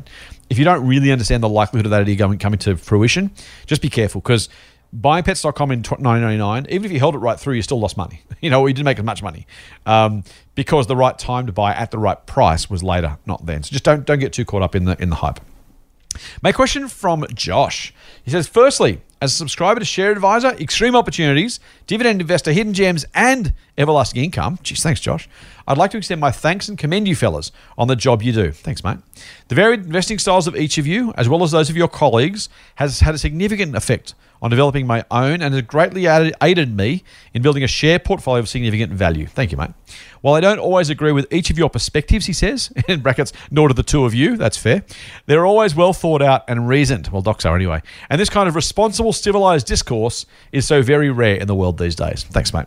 [0.49, 3.30] if you don't really understand the likelihood of that idea coming, coming to fruition,
[3.68, 4.49] just be careful, because
[4.91, 8.24] buying pets.com in 1999, even if you held it right through, you still lost money.
[8.41, 9.45] You know, you didn't make as much money
[9.86, 10.24] um,
[10.55, 13.64] because the right time to buy at the right price was later, not then.
[13.64, 15.41] So just don't don't get too caught up in the in the hype.
[16.41, 17.93] My question from Josh.
[18.24, 23.05] He says, firstly, as a subscriber to Share Advisor, Extreme Opportunities, Dividend Investor, Hidden Gems,
[23.13, 25.30] and Everlasting Income, geez, thanks, Josh.
[25.67, 28.51] I'd like to extend my thanks and commend you fellas on the job you do.
[28.51, 28.97] Thanks, mate.
[29.47, 32.49] The varied investing styles of each of you, as well as those of your colleagues,
[32.75, 37.03] has had a significant effect on developing my own and has greatly aided, aided me
[37.34, 39.27] in building a share portfolio of significant value.
[39.27, 39.71] Thank you, mate.
[40.21, 43.67] While I don't always agree with each of your perspectives, he says, in brackets, nor
[43.67, 44.84] do the two of you, that's fair,
[45.25, 47.09] they're always well thought out and reasoned.
[47.09, 47.82] Well, docs are anyway.
[48.09, 51.95] And this kind of responsible, civilized discourse is so very rare in the world these
[51.95, 52.23] days.
[52.23, 52.65] Thanks, mate.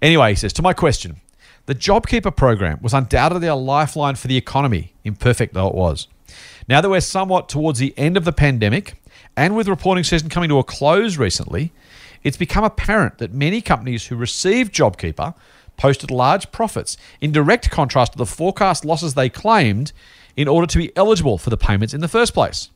[0.00, 1.20] Anyway, he says, to my question,
[1.66, 6.08] the JobKeeper program was undoubtedly a lifeline for the economy, imperfect though it was.
[6.68, 8.94] Now that we're somewhat towards the end of the pandemic,
[9.36, 11.72] and with reporting season coming to a close recently,
[12.22, 15.34] it's become apparent that many companies who received JobKeeper
[15.76, 19.92] posted large profits, in direct contrast to the forecast losses they claimed
[20.36, 22.70] in order to be eligible for the payments in the first place.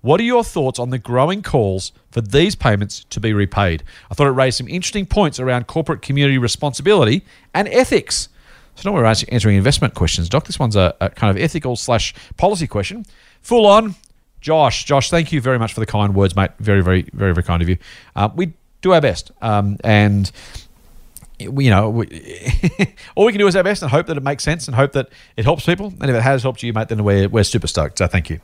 [0.00, 3.82] What are your thoughts on the growing calls for these payments to be repaid?
[4.10, 8.28] I thought it raised some interesting points around corporate community responsibility and ethics.
[8.76, 10.46] So now we're answering investment questions, Doc.
[10.46, 13.04] This one's a, a kind of ethical slash policy question.
[13.42, 13.96] Full on,
[14.40, 16.52] Josh, Josh, thank you very much for the kind words, mate.
[16.60, 17.76] Very, very, very, very kind of you.
[18.14, 20.30] Uh, we do our best, um, and
[21.38, 21.86] you know,
[23.14, 24.92] all we can do is our best and hope that it makes sense and hope
[24.92, 25.92] that it helps people.
[26.00, 27.98] And if it has helped you, mate, then we're, we're super stoked.
[27.98, 28.40] So thank you.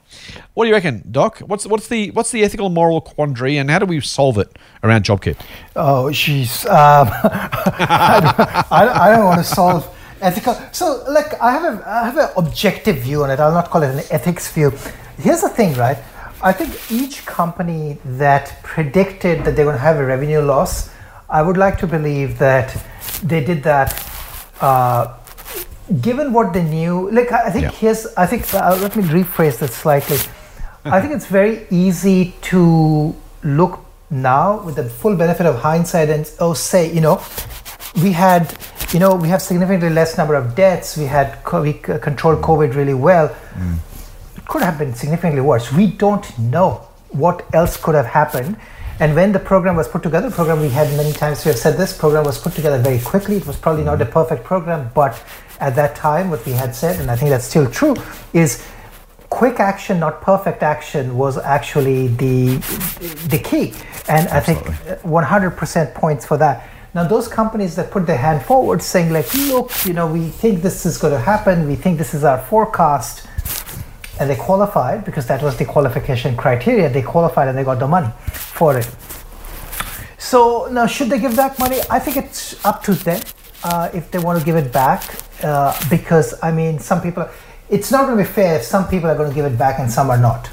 [0.55, 1.39] What do you reckon, Doc?
[1.41, 4.57] What's what's the what's the ethical and moral quandary, and how do we solve it
[4.83, 5.41] around JobKeep?
[5.77, 9.89] Oh, jeez, um, I, I, I don't want to solve
[10.21, 10.55] ethical.
[10.73, 13.41] So, like, I have a I have an objective view on it.
[13.41, 14.71] I'll not call it an ethics view.
[15.19, 15.99] Here's the thing, right?
[16.43, 20.91] I think each company that predicted that they're going to have a revenue loss,
[21.29, 22.77] I would like to believe that
[23.23, 23.89] they did that.
[24.61, 25.15] Uh,
[26.01, 27.71] given what they knew, like I think Yeah.
[27.73, 30.19] here's, I think uh, let me rephrase this slightly.
[30.85, 36.31] I think it's very easy to look now with the full benefit of hindsight and
[36.41, 37.23] oh, say you know,
[38.03, 38.55] we had,
[38.93, 40.97] you know, we have significantly less number of deaths.
[40.97, 43.35] We had we controlled COVID really well
[44.45, 45.73] it could have been significantly worse.
[45.73, 48.57] We don't know what else could have happened.
[49.01, 51.59] And when the program was put together, the program we had many times we have
[51.59, 53.37] said this program was put together very quickly.
[53.37, 55.21] It was probably not a perfect program, but
[55.59, 57.97] at that time, what we had said, and I think that's still true,
[58.33, 58.65] is
[59.31, 62.57] quick action, not perfect action, was actually the
[63.29, 63.75] the key.
[64.09, 64.59] And I think
[65.03, 66.69] 100% points for that.
[66.95, 70.63] Now, those companies that put their hand forward, saying like, "Look, you know, we think
[70.63, 71.67] this is going to happen.
[71.67, 73.27] We think this is our forecast."
[74.21, 76.89] And they qualified because that was the qualification criteria.
[76.89, 78.89] They qualified and they got the money for it.
[80.19, 81.81] So now, should they give back money?
[81.91, 83.21] I think it's up to them
[83.63, 85.03] uh, if they want to give it back.
[85.43, 87.29] Uh, because I mean, some people,
[87.69, 89.79] it's not going to be fair if some people are going to give it back
[89.81, 90.49] and some are not,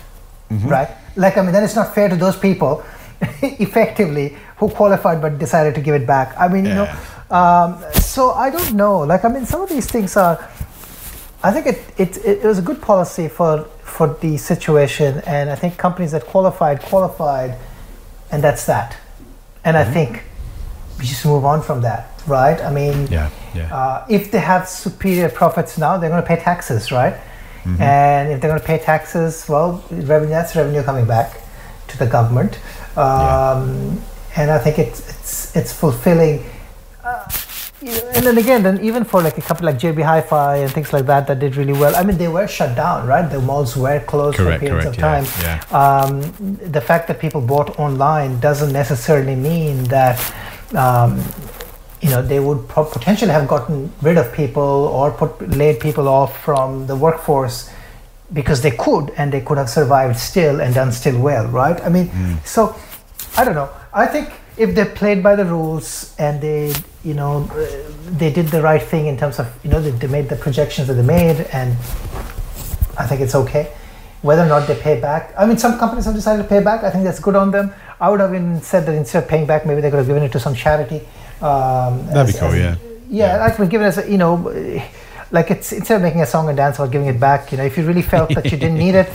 [0.67, 0.89] right?
[1.15, 2.83] Like I mean, then it's not fair to those people,
[3.41, 6.35] effectively, who qualified but decided to give it back.
[6.37, 6.89] I mean, you know.
[7.29, 8.99] Um, so I don't know.
[8.99, 10.37] Like I mean, some of these things are.
[11.43, 15.55] I think it, it, it was a good policy for, for the situation, and I
[15.55, 17.57] think companies that qualified, qualified,
[18.31, 18.95] and that's that.
[19.63, 20.23] And I think
[20.99, 22.59] we just move on from that, right?
[22.61, 23.75] I mean, Yeah, yeah.
[23.75, 27.15] Uh, if they have superior profits now, they're going to pay taxes, right?
[27.79, 31.39] And if they're going to pay taxes, well, revenue, that's revenue coming back
[31.89, 32.59] to the government.
[32.97, 34.01] Um,
[34.35, 36.43] And I think it's, it's, it's fulfilling
[37.03, 37.25] know,
[37.81, 41.05] and then again, then even for like a company like JB Hi-Fi and things like
[41.07, 41.95] that that did really well.
[41.95, 43.27] I mean, they were shut down, right?
[43.27, 46.13] The malls were closed Correct, for periods correct, of yeah, time.
[46.13, 50.19] Um, the fact that people bought online doesn't necessarily mean that.
[50.75, 51.21] Um,
[52.01, 56.07] you know, they would pro- potentially have gotten rid of people or put laid people
[56.07, 57.69] off from the workforce
[58.33, 61.79] because they could, and they could have survived still and done still well, right?
[61.83, 62.09] I mean,
[62.43, 62.75] so
[63.37, 63.69] I don't know.
[63.93, 66.73] I think if they played by the rules and they,
[67.03, 67.43] you know,
[68.11, 70.87] they did the right thing in terms of, you know, they, they made the projections
[70.87, 71.71] that they made, and
[72.97, 73.73] I think it's okay.
[74.21, 76.83] Whether or not they pay back, I mean, some companies have decided to pay back.
[76.83, 77.73] I think that's good on them.
[77.99, 80.21] I would have even said that instead of paying back, maybe they could have given
[80.23, 80.97] it to some charity.
[81.41, 82.75] Um, That'd be cool, as- yeah.
[83.09, 84.35] Yeah, like we're giving us, a, you know,
[85.31, 87.63] like it's instead of making a song and dance about giving it back, you know,
[87.65, 89.13] if you really felt that you didn't need it, Yeah.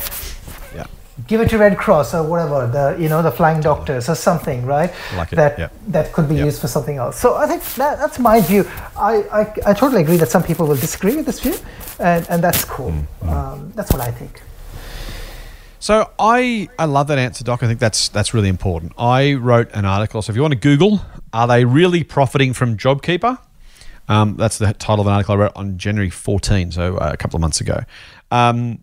[1.27, 4.67] Give it to Red Cross or whatever, the you know the Flying Doctors or something,
[4.67, 4.93] right?
[5.17, 5.69] Like it, that yeah.
[5.89, 6.45] that could be Yeah.
[6.45, 7.19] used for something else.
[7.19, 8.65] So I think that, that's my view.
[8.97, 9.41] I, I
[9.71, 11.55] I totally agree that some people will disagree with this view,
[11.99, 12.93] and and that's cool.
[12.93, 14.43] Mm, Um, that's what I think.
[15.79, 17.63] So I I love that answer, Doc.
[17.63, 18.93] I think that's that's really important.
[18.99, 20.23] I wrote an article.
[20.23, 21.01] So if you want to Google,
[21.33, 23.39] are they really profiting from JobKeeper?
[24.09, 27.17] Um, that's the title of an article I wrote on January 14, so uh, a
[27.17, 27.81] couple of months ago.
[28.31, 28.79] Um,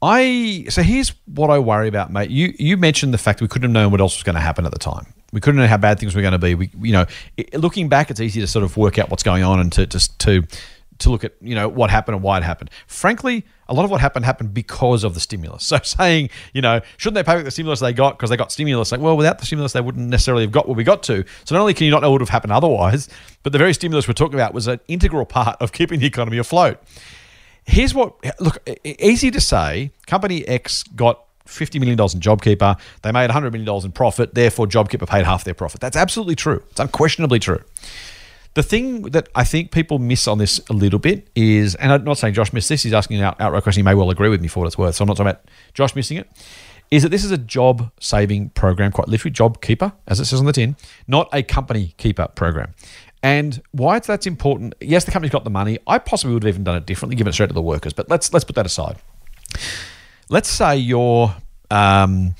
[0.00, 2.30] I so here's what I worry about, mate.
[2.30, 4.64] You you mentioned the fact we couldn't have known what else was going to happen
[4.64, 5.12] at the time.
[5.32, 6.54] We couldn't know how bad things were going to be.
[6.54, 9.42] We you know, it, looking back, it's easy to sort of work out what's going
[9.42, 10.44] on and to just to
[11.00, 12.70] to look at you know what happened and why it happened.
[12.86, 15.64] Frankly, a lot of what happened happened because of the stimulus.
[15.68, 18.52] So saying you know shouldn't they pay back the stimulus they got because they got
[18.52, 18.92] stimulus?
[18.92, 21.24] Like well, without the stimulus they wouldn't necessarily have got what we got to.
[21.44, 23.08] So not only can you not know what would have happened otherwise,
[23.42, 26.38] but the very stimulus we're talking about was an integral part of keeping the economy
[26.38, 26.80] afloat.
[27.70, 29.92] Here's what look easy to say.
[30.06, 32.80] Company X got fifty million dollars in JobKeeper.
[33.02, 34.34] They made hundred million dollars in profit.
[34.34, 35.78] Therefore, JobKeeper paid half their profit.
[35.80, 36.62] That's absolutely true.
[36.70, 37.62] It's unquestionably true.
[38.54, 42.04] The thing that I think people miss on this a little bit is, and I'm
[42.04, 42.82] not saying Josh missed this.
[42.82, 43.82] He's asking an out, outright question.
[43.82, 44.94] He may well agree with me for what it's worth.
[44.94, 45.44] So I'm not talking about
[45.74, 46.26] Josh missing it.
[46.90, 50.40] Is that this is a job saving program, quite literally job keeper, as it says
[50.40, 50.74] on the tin,
[51.06, 52.72] not a company keeper program.
[53.22, 54.74] And why that's important?
[54.80, 55.78] Yes, the company's got the money.
[55.86, 57.92] I possibly would have even done it differently, given it straight to the workers.
[57.92, 58.96] But let's let's put that aside.
[60.28, 61.34] Let's say you're
[61.70, 62.34] um,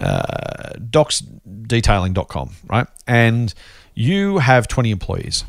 [0.00, 2.86] uh, docsdetailing.com, right?
[3.06, 3.52] And
[3.94, 5.44] you have 20 employees.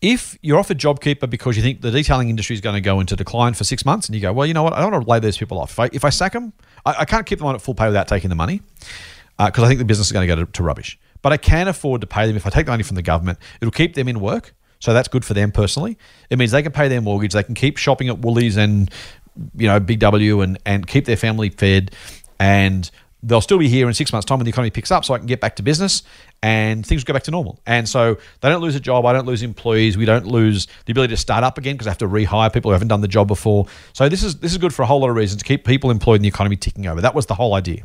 [0.00, 3.14] If you're offered JobKeeper because you think the detailing industry is going to go into
[3.14, 5.10] decline for six months, and you go, well, you know what, I don't want to
[5.10, 5.70] lay these people off.
[5.70, 6.52] If I, if I sack them,
[6.84, 8.62] I, I can't keep them on at full pay without taking the money
[9.38, 10.98] because I think the business is going to go to, to rubbish.
[11.22, 12.36] But I can afford to pay them.
[12.36, 14.54] If I take the money from the government, it'll keep them in work.
[14.80, 15.96] So that's good for them personally.
[16.28, 18.90] It means they can pay their mortgage, they can keep shopping at Woolies and
[19.56, 21.92] you know Big W and and keep their family fed,
[22.40, 22.90] and
[23.22, 25.18] they'll still be here in six months' time when the economy picks up, so I
[25.18, 26.02] can get back to business
[26.42, 27.60] and things will go back to normal.
[27.66, 30.92] And so they don't lose a job, I don't lose employees, we don't lose the
[30.92, 33.08] ability to start up again because I have to rehire people who haven't done the
[33.08, 33.66] job before.
[33.92, 35.90] So this is this is good for a whole lot of reasons to keep people
[35.90, 37.00] employed and the economy ticking over.
[37.00, 37.84] That was the whole idea.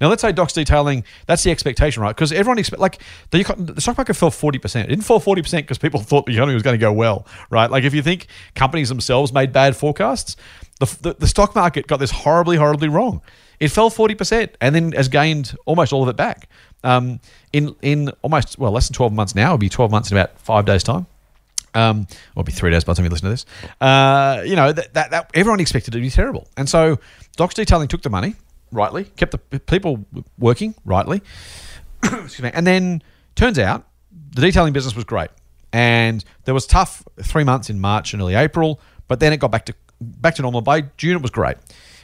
[0.00, 1.04] Now let's say Docs detailing.
[1.26, 2.14] That's the expectation, right?
[2.14, 4.86] Because everyone expect like the, the stock market fell forty percent.
[4.86, 7.26] It didn't fall forty percent because people thought the economy was going to go well,
[7.50, 7.70] right?
[7.70, 10.36] Like if you think companies themselves made bad forecasts,
[10.80, 13.22] the, the, the stock market got this horribly, horribly wrong.
[13.60, 16.48] It fell forty percent and then has gained almost all of it back.
[16.84, 17.18] Um,
[17.52, 19.46] in in almost well less than twelve months now.
[19.46, 21.06] It'll be twelve months in about five days time.
[21.74, 23.46] Um, it'll be three days by the time you listen to this.
[23.80, 26.98] Uh, you know that, that that everyone expected it to be terrible, and so
[27.36, 28.36] Docs Detailing took the money
[28.72, 30.04] rightly, kept the people
[30.38, 31.22] working rightly,
[32.02, 33.02] excuse me, and then
[33.34, 33.86] turns out
[34.34, 35.30] the detailing business was great,
[35.72, 39.50] and there was tough three months in March and early April, but then it got
[39.50, 40.60] back to back to normal.
[40.60, 41.56] By June, it was great.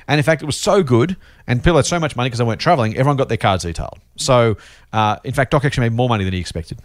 [0.06, 2.44] And in fact, it was so good, and people had so much money because they
[2.44, 2.94] weren't traveling.
[2.96, 3.98] Everyone got their cards detailed.
[4.16, 4.58] So,
[4.92, 6.78] uh, in fact, Doc actually made more money than he expected.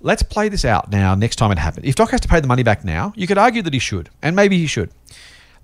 [0.00, 1.14] Let's play this out now.
[1.14, 3.38] Next time it happened, if Doc has to pay the money back now, you could
[3.38, 4.90] argue that he should, and maybe he should.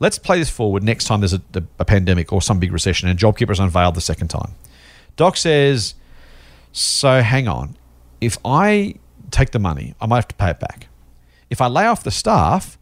[0.01, 3.09] Let's play this forward next time there's a, a, a pandemic or some big recession
[3.09, 4.53] and JobKeeper is unveiled the second time.
[5.17, 5.95] Doc says,
[6.73, 7.77] "So hang on,
[8.21, 8.95] if I
[9.31, 10.89] take the money, I might have to pay it back.
[11.51, 12.79] If I lay off the staff,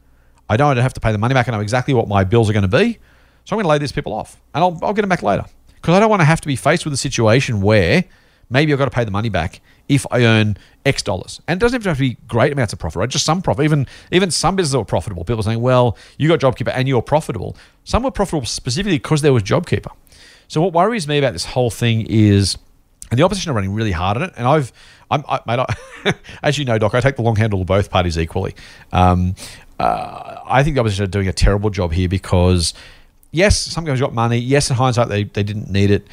[0.48, 1.48] I don't have to pay the money back.
[1.48, 2.98] I know exactly what my bills are going to be,
[3.44, 5.44] so I'm going to lay these people off, and I'll, I'll get them back later
[5.76, 8.04] because I don't want to have to be faced with a situation where
[8.50, 11.40] maybe I've got to pay the money back if I earn X dollars.
[11.46, 13.08] And it doesn't have to be great amounts of profit, right?
[13.08, 13.64] Just some profit.
[13.64, 15.24] Even even some businesses that were profitable.
[15.24, 17.56] People saying, well, you got JobKeeper and you're profitable.
[17.84, 19.92] Some were profitable specifically because there was JobKeeper.
[20.48, 22.56] So what worries me about this whole thing is,
[23.10, 24.32] and the opposition are running really hard on it.
[24.36, 24.72] And I've,
[25.10, 25.64] I'm, I, mate,
[26.04, 28.54] I, as you know, Doc, I take the long handle of both parties equally.
[28.92, 29.34] Um,
[29.78, 32.74] uh, I think the opposition are doing a terrible job here because,
[33.30, 34.38] yes, some guys got money.
[34.38, 36.06] Yes, in hindsight, they, they didn't need it.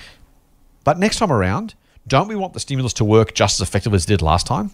[0.84, 1.76] But next time around,
[2.08, 4.72] don't we want the stimulus to work just as effectively as it did last time?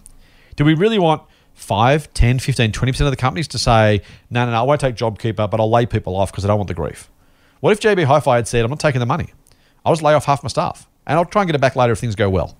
[0.56, 1.22] Do we really want
[1.54, 4.96] 5, 10, 15, 20% of the companies to say, no, no, no, I won't take
[4.96, 7.10] JobKeeper, but I'll lay people off because I don't want the grief?
[7.60, 9.32] What if JB Hi-Fi had said, I'm not taking the money.
[9.84, 11.92] I'll just lay off half my staff and I'll try and get it back later
[11.92, 12.56] if things go well.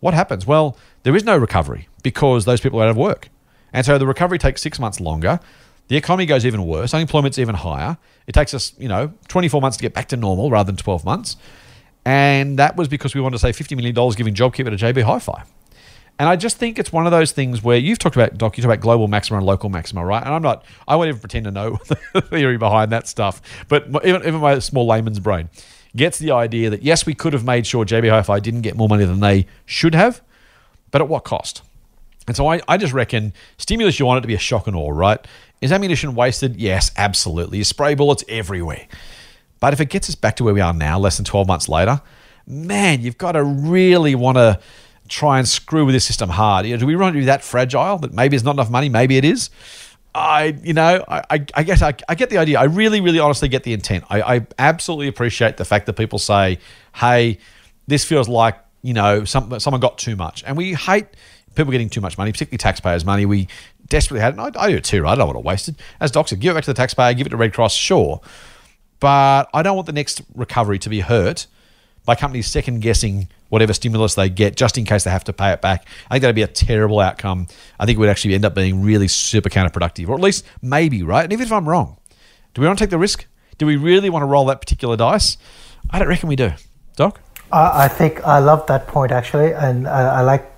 [0.00, 0.46] What happens?
[0.46, 3.28] Well, there is no recovery because those people are out of work.
[3.72, 5.40] And so the recovery takes six months longer.
[5.88, 6.94] The economy goes even worse.
[6.94, 7.96] Unemployment's even higher.
[8.26, 11.04] It takes us, you know, 24 months to get back to normal rather than 12
[11.04, 11.36] months.
[12.06, 15.42] And that was because we wanted to save $50 million giving JobKeeper to JB Hi-Fi.
[16.20, 18.62] And I just think it's one of those things where you've talked about, Doc, you
[18.62, 20.22] talk about global maxima and local maxima, right?
[20.24, 21.78] And I'm not, I won't even pretend to know
[22.14, 23.42] the theory behind that stuff.
[23.68, 25.50] But even, even my small layman's brain
[25.96, 28.88] gets the idea that, yes, we could have made sure JB Hi-Fi didn't get more
[28.88, 30.22] money than they should have,
[30.92, 31.62] but at what cost?
[32.28, 34.76] And so I, I just reckon stimulus, you want it to be a shock and
[34.76, 35.18] awe, right?
[35.60, 36.54] Is ammunition wasted?
[36.54, 37.58] Yes, absolutely.
[37.58, 38.86] You spray bullets everywhere.
[39.60, 41.68] But if it gets us back to where we are now, less than 12 months
[41.68, 42.00] later,
[42.46, 44.60] man, you've got to really want to
[45.08, 46.66] try and screw with this system hard.
[46.66, 48.88] You know, do we want to be that fragile that maybe it's not enough money?
[48.88, 49.50] Maybe it is.
[50.14, 52.58] I, you know, I, I, guess I, I get the idea.
[52.58, 54.04] I really, really honestly get the intent.
[54.08, 56.58] I, I absolutely appreciate the fact that people say,
[56.94, 57.38] hey,
[57.86, 60.42] this feels like, you know, some, someone got too much.
[60.46, 61.06] And we hate
[61.54, 63.26] people getting too much money, particularly taxpayers' money.
[63.26, 63.48] We
[63.88, 64.40] desperately had it.
[64.40, 65.12] I, I do it too, right?
[65.12, 65.74] I don't want to waste it.
[66.00, 68.22] As Doc said, give it back to the taxpayer, give it to Red Cross, sure.
[69.00, 71.46] But I don't want the next recovery to be hurt
[72.04, 75.52] by companies second guessing whatever stimulus they get just in case they have to pay
[75.52, 75.86] it back.
[76.10, 77.46] I think that'd be a terrible outcome.
[77.78, 81.02] I think it would actually end up being really super counterproductive, or at least maybe,
[81.02, 81.24] right?
[81.24, 81.98] And even if I'm wrong,
[82.54, 83.26] do we want to take the risk?
[83.58, 85.36] Do we really want to roll that particular dice?
[85.90, 86.52] I don't reckon we do.
[86.96, 87.20] Doc?
[87.52, 90.50] I think I love that point actually, and I, I like.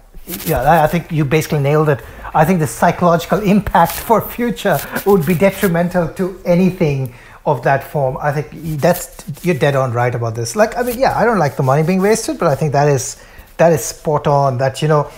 [0.46, 2.00] Yeah, I think you basically nailed it.
[2.34, 7.14] I think the psychological impact for future would be detrimental to anything
[7.48, 8.16] of that form.
[8.20, 10.54] I think that's you're dead on right about this.
[10.54, 12.88] Like, I mean, yeah, I don't like the money being wasted, but I think that
[12.88, 13.16] is
[13.56, 14.58] that is spot on.
[14.58, 15.10] That you know,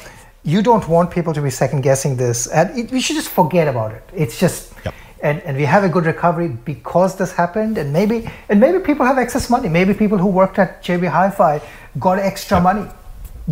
[0.44, 3.68] you don't want people to be second guessing this, and it, we should just forget
[3.68, 4.04] about it.
[4.14, 4.72] It's just.
[4.84, 4.94] Yep.
[5.22, 9.04] And, and we have a good recovery because this happened and maybe and maybe people
[9.04, 11.60] have excess money maybe people who worked at JB Hi-Fi
[11.98, 12.62] got extra yep.
[12.62, 12.90] money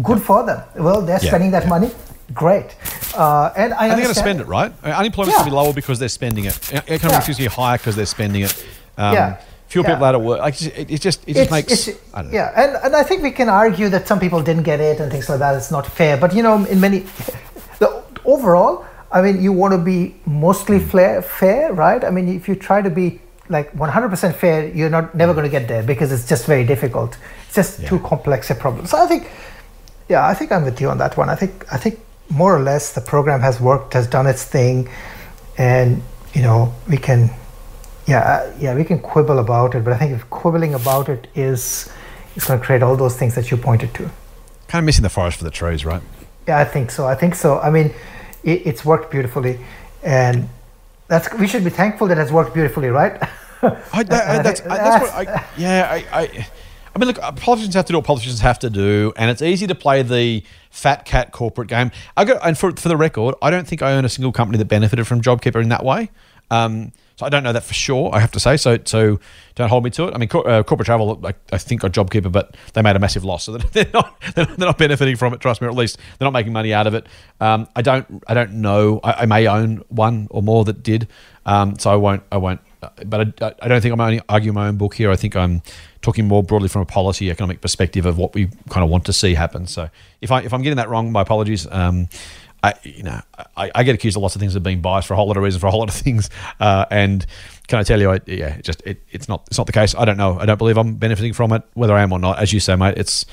[0.03, 1.29] good for them well they're yep.
[1.31, 1.91] spending that money
[2.33, 2.77] great.
[3.15, 4.73] Uh, and I and they're going to spend it, right?
[4.85, 5.45] Unemployment's yeah.
[5.45, 6.73] going to be lower because they're spending it.
[6.73, 7.19] Economic yeah.
[7.21, 8.67] is going to be higher because they're spending it.
[8.97, 9.43] Um, yeah.
[9.69, 9.95] Fewer yeah.
[9.95, 10.41] people out of work.
[10.41, 11.89] Like it, it just it just it's, makes.
[11.89, 11.99] It's,
[12.33, 15.13] yeah, and and I think we can argue that some people didn't get it and
[15.13, 15.57] things like that.
[15.57, 17.01] It's not fair, but you know, in many,
[17.79, 22.03] the overall, I mean, you want to be mostly fair, fair, right?
[22.03, 23.21] I mean, if you try to be
[23.51, 27.17] like 100% fair, you're not never going to get there because it's just very difficult.
[27.47, 27.89] It's just yeah.
[27.89, 28.87] too complex a problem.
[28.87, 29.31] So I think,
[30.09, 31.29] yeah, I think I'm with you on that one.
[31.29, 32.01] I think I think
[32.31, 34.89] more or less the program has worked, has done its thing,
[35.57, 36.03] and
[36.35, 37.31] you know we can,
[38.07, 39.85] yeah, uh, yeah, we can quibble about it.
[39.85, 41.91] But I think if quibbling about it is,
[42.37, 44.11] it's going to create all those things that you pointed to.
[44.69, 46.03] Kind of missing the forest for the trees, right?
[46.47, 47.07] Yeah, I think so.
[47.07, 47.59] I think so.
[47.61, 47.93] I mean,
[48.45, 49.59] it, it's worked beautifully,
[50.03, 50.49] and
[51.09, 53.21] that's we should be thankful that it's worked beautifully, right?
[53.63, 54.09] I, that,
[54.45, 56.47] that's, that's what I, yeah, I,
[56.95, 59.43] I mean, look, uh, politicians have to do what politicians have to do, and it's
[59.43, 61.91] easy to play the fat cat corporate game.
[62.17, 64.59] I go, and for, for the record, I don't think I own a single company
[64.59, 66.11] that benefited from JobKeeper in that way.
[66.51, 68.15] Um, so I don't know that for sure.
[68.15, 68.79] I have to say so.
[68.85, 69.19] So
[69.57, 70.15] don't hold me to it.
[70.15, 73.25] I mean, uh, corporate travel, I, I think got JobKeeper, but they made a massive
[73.25, 75.41] loss, so they're not they're not benefiting from it.
[75.41, 77.07] Trust me, or at least they're not making money out of it.
[77.41, 79.01] Um, I don't I don't know.
[79.03, 81.09] I, I, may own one or more that did.
[81.45, 82.61] Um, so I won't I won't.
[82.81, 85.11] Uh, but I, I don't think I'm only arguing my own book here.
[85.11, 85.63] I think I'm
[86.03, 89.13] talking more broadly from a policy economic perspective of what we kind of want to
[89.13, 89.67] see happen.
[89.67, 89.89] So
[90.21, 91.67] if I if I'm getting that wrong, my apologies.
[91.71, 92.09] Um,
[92.61, 93.21] I you know
[93.57, 95.37] I, I, get accused of lots of things of being biased for a whole lot
[95.37, 96.29] of reasons for a whole lot of things,
[96.59, 97.25] uh, and
[97.69, 99.95] can I tell you, I, yeah, it just it, it's not it's not the case.
[99.95, 100.39] I don't know.
[100.39, 102.41] I don't believe I'm benefiting from it, whether I am or not.
[102.41, 103.27] As you say, mate, it's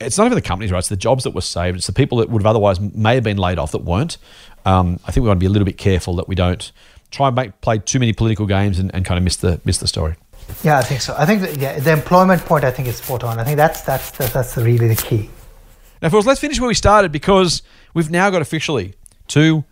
[0.00, 0.78] it's not even the companies, right?
[0.78, 1.76] It's the jobs that were saved.
[1.76, 4.18] It's the people that would have otherwise may have been laid off that weren't.
[4.64, 6.72] Um, I think we want to be a little bit careful that we don't
[7.10, 9.78] try and make, play too many political games and, and kind of miss the miss
[9.78, 10.16] the story.
[10.62, 11.14] Yeah, I think so.
[11.18, 13.38] I think yeah, the employment point I think is spot on.
[13.38, 15.30] I think that's that's that's, really the key.
[16.00, 17.62] Now, Fools, let's finish where we started because
[17.94, 18.94] we've now got officially
[19.28, 19.64] two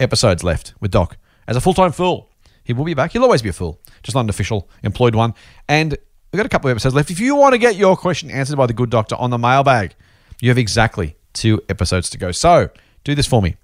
[0.00, 1.16] episodes left with Doc
[1.46, 2.30] as a full time fool.
[2.62, 3.12] He will be back.
[3.12, 5.34] He'll always be a fool, just not an official employed one.
[5.68, 5.96] And
[6.32, 7.10] we've got a couple of episodes left.
[7.10, 9.94] If you want to get your question answered by the good doctor on the mailbag,
[10.40, 12.32] you have exactly two episodes to go.
[12.32, 12.70] So
[13.04, 13.56] do this for me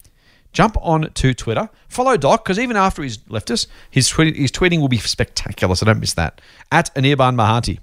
[0.53, 4.51] jump on to Twitter, follow Doc, because even after he's left us, his, tweet, his
[4.51, 6.41] tweeting will be spectacular, so don't miss that.
[6.71, 7.79] At Anirban Mahanti.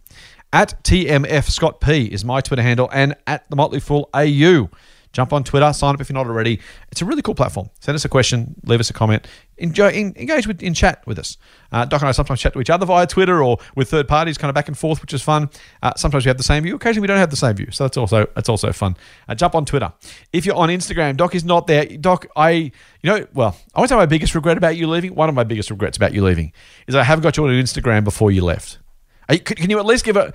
[0.54, 4.70] At TMF Scott P is my Twitter handle, and at the Motley Fool AU.
[5.18, 6.60] Jump on Twitter, sign up if you're not already.
[6.92, 7.72] It's a really cool platform.
[7.80, 9.26] Send us a question, leave us a comment,
[9.58, 11.38] enjoy, engage with in chat with us.
[11.72, 14.38] Uh, Doc and I sometimes chat to each other via Twitter or with third parties,
[14.38, 15.50] kind of back and forth, which is fun.
[15.82, 16.76] Uh, sometimes we have the same view.
[16.76, 18.96] Occasionally we don't have the same view, so that's also that's also fun.
[19.28, 19.92] Uh, jump on Twitter.
[20.34, 21.86] If you're on Instagram, Doc is not there.
[21.86, 25.16] Doc, I you know well, I want to say my biggest regret about you leaving.
[25.16, 26.54] One of my biggest regrets about you leaving
[26.86, 28.78] is I haven't got you on Instagram before you left.
[29.32, 30.32] You, can you at least give a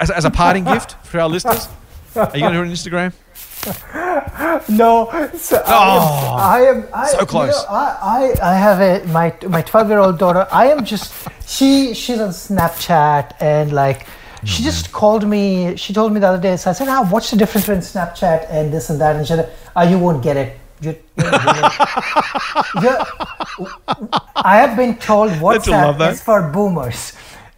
[0.00, 1.68] as, as a parting gift for our listeners?
[2.16, 3.12] Are you going to do on Instagram?
[4.68, 6.76] no, so oh, I am.
[6.76, 7.46] I am I, so close.
[7.46, 10.48] You know, I, I, I have a my my twelve year old daughter.
[10.50, 11.14] I am just
[11.46, 14.06] she she's on Snapchat and like
[14.44, 15.76] she just called me.
[15.76, 16.56] She told me the other day.
[16.56, 19.34] So I said, "Ah, what's the difference between Snapchat and this and that?" And she
[19.34, 21.24] said, "Ah, you won't get it." You, you,
[22.82, 22.96] you,
[24.34, 27.12] I have been told WhatsApp is for boomers,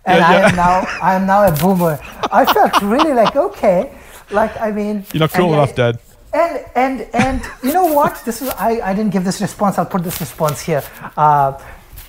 [0.05, 0.45] and yeah, yeah.
[0.45, 1.99] I am now I am now a boomer.
[2.31, 3.91] I felt really like okay
[4.31, 5.99] like I mean, you're not cool enough, Dad.
[6.33, 8.23] and and and you know what?
[8.25, 9.79] This is I, I didn't give this response.
[9.79, 10.83] I'll put this response here.
[11.17, 11.59] Uh,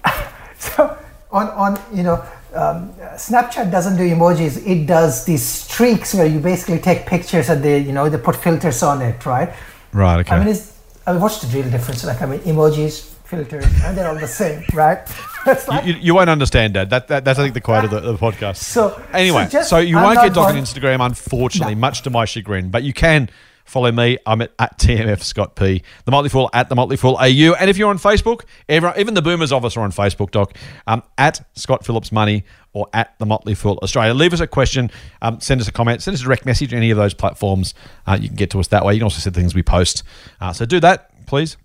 [0.60, 0.98] so
[1.32, 4.66] on on you know um, Snapchat doesn't do emojis.
[4.66, 8.36] It does these streaks where you basically take pictures and they you know they put
[8.36, 9.54] filters on it, right?
[9.96, 10.20] Right.
[10.20, 10.36] Okay.
[10.36, 12.04] I mean, it's, I mean, what's the real difference?
[12.04, 15.00] Like, I mean, emojis, filters, and they're all the same, right?
[15.68, 16.90] Like, you, you, you won't understand, Dad.
[16.90, 18.56] That, that that's I think the quote of the, the podcast.
[18.58, 21.82] So- anyway, so, so you I'm won't get Doc on Instagram, unfortunately, No.
[21.82, 22.72] much to my chagrin.
[22.72, 23.30] But you can
[23.64, 24.18] follow me.
[24.26, 25.84] I'm at, at TMF Scott P.
[26.06, 27.54] The Motley Fool at the Motley Fool AU.
[27.60, 30.58] And if you're on Facebook, everyone, even the Boomers of us are on Facebook, Doc.
[30.88, 34.16] Um, at Scott Phillips Money or at the Motley Fool Australia.
[34.16, 34.90] Leave us a question.
[35.22, 36.02] Um, send us a comment.
[36.02, 36.74] Send us a direct message.
[36.74, 37.76] Any of those platforms,
[38.08, 38.94] uh, you can get to us that way.
[38.96, 40.02] You can also see the things we post.
[40.42, 41.56] Uh, so do that, please.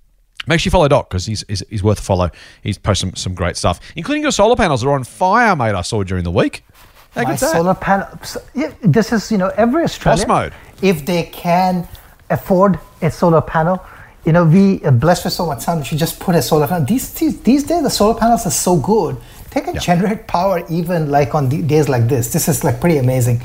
[0.46, 2.30] Make sure you follow Doc because he's, he's, he's worth a follow.
[2.62, 5.74] He's posting some, some great stuff, including your solar panels are on fire, mate.
[5.74, 6.64] I saw during the week.
[7.14, 8.06] How my solar panel.
[8.22, 10.28] so, yeah, this is you know every Australian.
[10.28, 10.52] mode.
[10.80, 11.86] If they can
[12.30, 13.84] afford a solar panel,
[14.24, 15.78] you know we uh, are blessed with so much sun.
[15.78, 16.86] We should just put a solar panel.
[16.86, 19.16] These these, these days the solar panels are so good.
[19.50, 22.32] They can generate power even like on the days like this.
[22.32, 23.38] This is like pretty amazing.
[23.38, 23.44] They-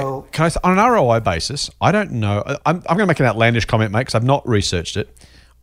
[0.00, 2.42] So can I, say- on an ROI basis, I don't know.
[2.66, 5.08] I'm, I'm going to make an outlandish comment, mate, because I've not researched it.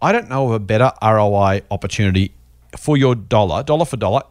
[0.06, 2.32] I don't know of a better ROI opportunity
[2.78, 4.22] for your dollar, dollar for dollar.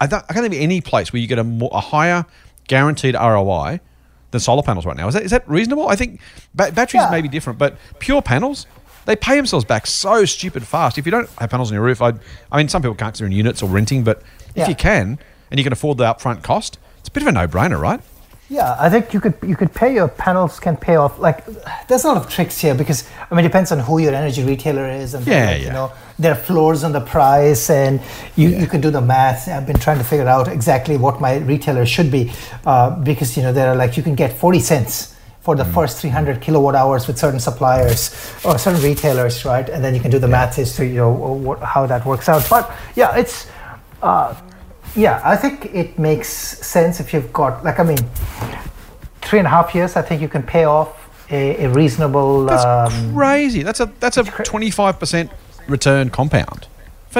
[0.00, 2.24] I, don't, I can't think of any place where you get a, more, a higher
[2.68, 3.80] guaranteed ROI
[4.30, 5.08] than solar panels right now.
[5.08, 5.88] Is that, is that reasonable?
[5.88, 6.20] I think
[6.54, 7.10] ba- batteries Yeah.
[7.10, 8.66] may be different, but pure panels,
[9.06, 10.96] they pay themselves back so stupid fast.
[10.98, 12.18] If you don't have panels on your roof, I'd,
[12.50, 14.22] I mean, some people can't 'cause they're in units or renting, but
[14.54, 15.18] if you can
[15.50, 18.00] and you can afford the upfront cost, it's a bit of a no-brainer, right?
[18.52, 21.20] Yeah, I think you could you could pay your panels can pay off.
[21.20, 21.46] Like
[21.86, 24.42] there's a lot of tricks here because I mean it depends on who your energy
[24.42, 25.66] retailer is and Yeah, like, yeah.
[25.68, 28.00] you know there are floors on the price and
[28.34, 29.46] you, you can do the math.
[29.48, 32.32] I've been trying to figure out exactly what my retailer should be
[32.66, 35.58] uh, because you know there are like you can get 40 cents for Mm.
[35.58, 38.10] the first 300 kilowatt hours with certain suppliers
[38.44, 39.66] or certain retailers, right?
[39.70, 41.10] And then you can do the math as to you know
[41.46, 42.44] what, how that works out.
[42.50, 43.46] But yeah, it's
[44.02, 44.34] uh,
[44.96, 47.98] yeah, I think it makes sense if you've got like I mean,
[49.22, 49.96] three and a half years.
[49.96, 50.88] I think you can pay off
[51.30, 52.46] a, a reasonable.
[52.46, 52.64] That's
[52.94, 53.62] um, crazy.
[53.62, 55.30] That's a that's a twenty five percent
[55.68, 56.66] return compound.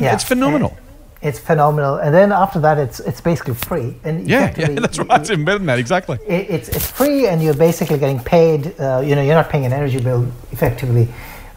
[0.00, 0.76] Yeah, it's phenomenal.
[1.22, 3.94] It's phenomenal, and then after that, it's it's basically free.
[4.04, 5.20] And yeah, yeah, that's you- right.
[5.20, 5.78] It's even better than that.
[5.78, 6.18] Exactly.
[6.26, 9.66] it- it's it's free and you're basically getting paid uh, you know you're not paying
[9.66, 11.08] an energy bill effectively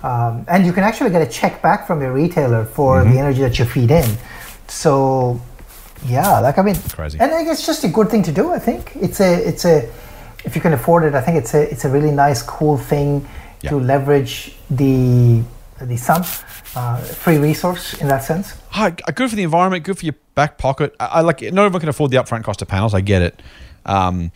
[0.04, 3.14] um, and you can actually get a check back from your retailer for Mm-hmm.
[3.14, 4.10] the energy that you feed in
[4.68, 5.40] so
[6.06, 7.20] yeah like i mean Crazy.
[7.20, 9.90] and it's just a good thing to do i think it's a it's a
[10.46, 13.28] if you can afford it i think it's a it's a really nice cool thing
[13.62, 15.42] to leverage the
[15.82, 16.22] the sun
[16.76, 19.84] uh, free resource in that sense Hi, good for the environment.
[19.84, 20.96] Good for your back pocket.
[21.00, 21.44] I, I like.
[21.44, 22.96] Not everyone can afford the upfront cost of panels.
[22.96, 23.40] I get it.
[23.86, 24.32] Um,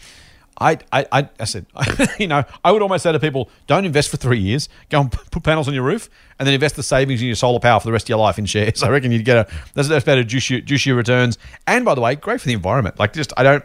[0.60, 1.66] I, I, I, I said,
[2.20, 4.70] you know, I would almost say to people, don't invest for three years.
[4.90, 7.60] Go and put panels on your roof, and then invest the savings in your solar
[7.60, 8.82] power for the rest of your life in shares.
[8.88, 11.38] I reckon you'd get a that's, that's better juicier, juicier returns.
[11.68, 12.98] And by the way, great for the environment.
[13.00, 13.64] Like, just I don't.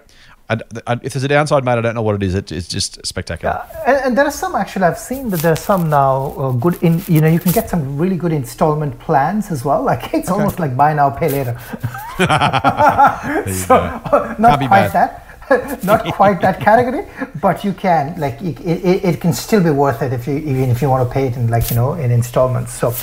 [0.51, 2.34] I, I, if there's a downside, mate, I don't know what it is.
[2.34, 3.55] It, it's just spectacular.
[3.55, 6.53] Uh, and, and there are some actually I've seen that there are some now uh,
[6.53, 9.82] good in you know you can get some really good installment plans as well.
[9.93, 11.59] Like it's almost like buy now pay later.
[12.18, 14.93] so uh, not Can't be quite bad.
[14.93, 15.32] that,
[15.84, 17.07] not quite that category,
[17.40, 20.70] but you can like it, it, it can still be worth it if you even
[20.70, 22.72] if you want to pay it in like you know in installments.
[22.72, 22.94] So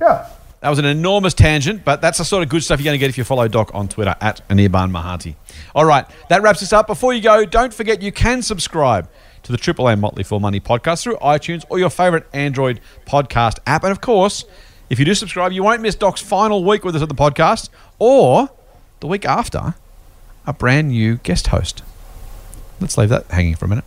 [0.00, 0.30] yeah.
[0.60, 2.98] That was an enormous tangent, but that's the sort of good stuff you're going to
[2.98, 5.36] get if you follow Doc on Twitter at Anirban Mahanti.
[5.72, 6.88] All right, that wraps us up.
[6.88, 9.08] Before you go, don't forget you can subscribe
[9.44, 13.60] to the Triple M Motley Fool Money podcast through iTunes or your favorite Android podcast
[13.68, 13.84] app.
[13.84, 14.44] And of course,
[14.90, 17.68] if you do subscribe, you won't miss Doc's final week with us at the podcast
[17.98, 18.50] or
[19.00, 19.74] the week after,
[20.48, 21.82] a brand new guest host.
[22.80, 23.84] Let's leave that hanging for a minute.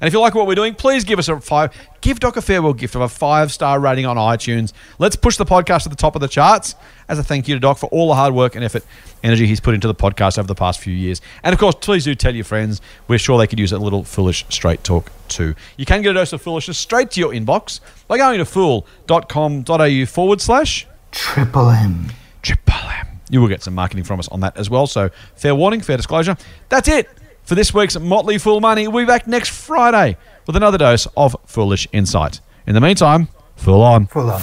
[0.00, 1.72] And if you like what we're doing, please give us a five.
[2.00, 4.72] Give Doc a farewell gift of a five star rating on iTunes.
[4.98, 6.74] Let's push the podcast to the top of the charts
[7.08, 8.84] as a thank you to Doc for all the hard work and effort,
[9.22, 11.20] energy he's put into the podcast over the past few years.
[11.42, 12.80] And of course, please do tell your friends.
[13.08, 15.54] We're sure they could use a little foolish straight talk too.
[15.76, 20.06] You can get a dose of foolishness straight to your inbox by going to fool.com.au
[20.06, 22.12] forward slash Triple M.
[22.42, 23.13] Triple M.
[23.30, 24.86] You will get some marketing from us on that as well.
[24.86, 26.36] So, fair warning, fair disclosure.
[26.68, 27.08] That's it
[27.42, 28.88] for this week's Motley Fool Money.
[28.88, 30.16] We'll be back next Friday
[30.46, 32.40] with another dose of foolish insight.
[32.66, 34.06] In the meantime, fool on.
[34.06, 34.42] Fool on.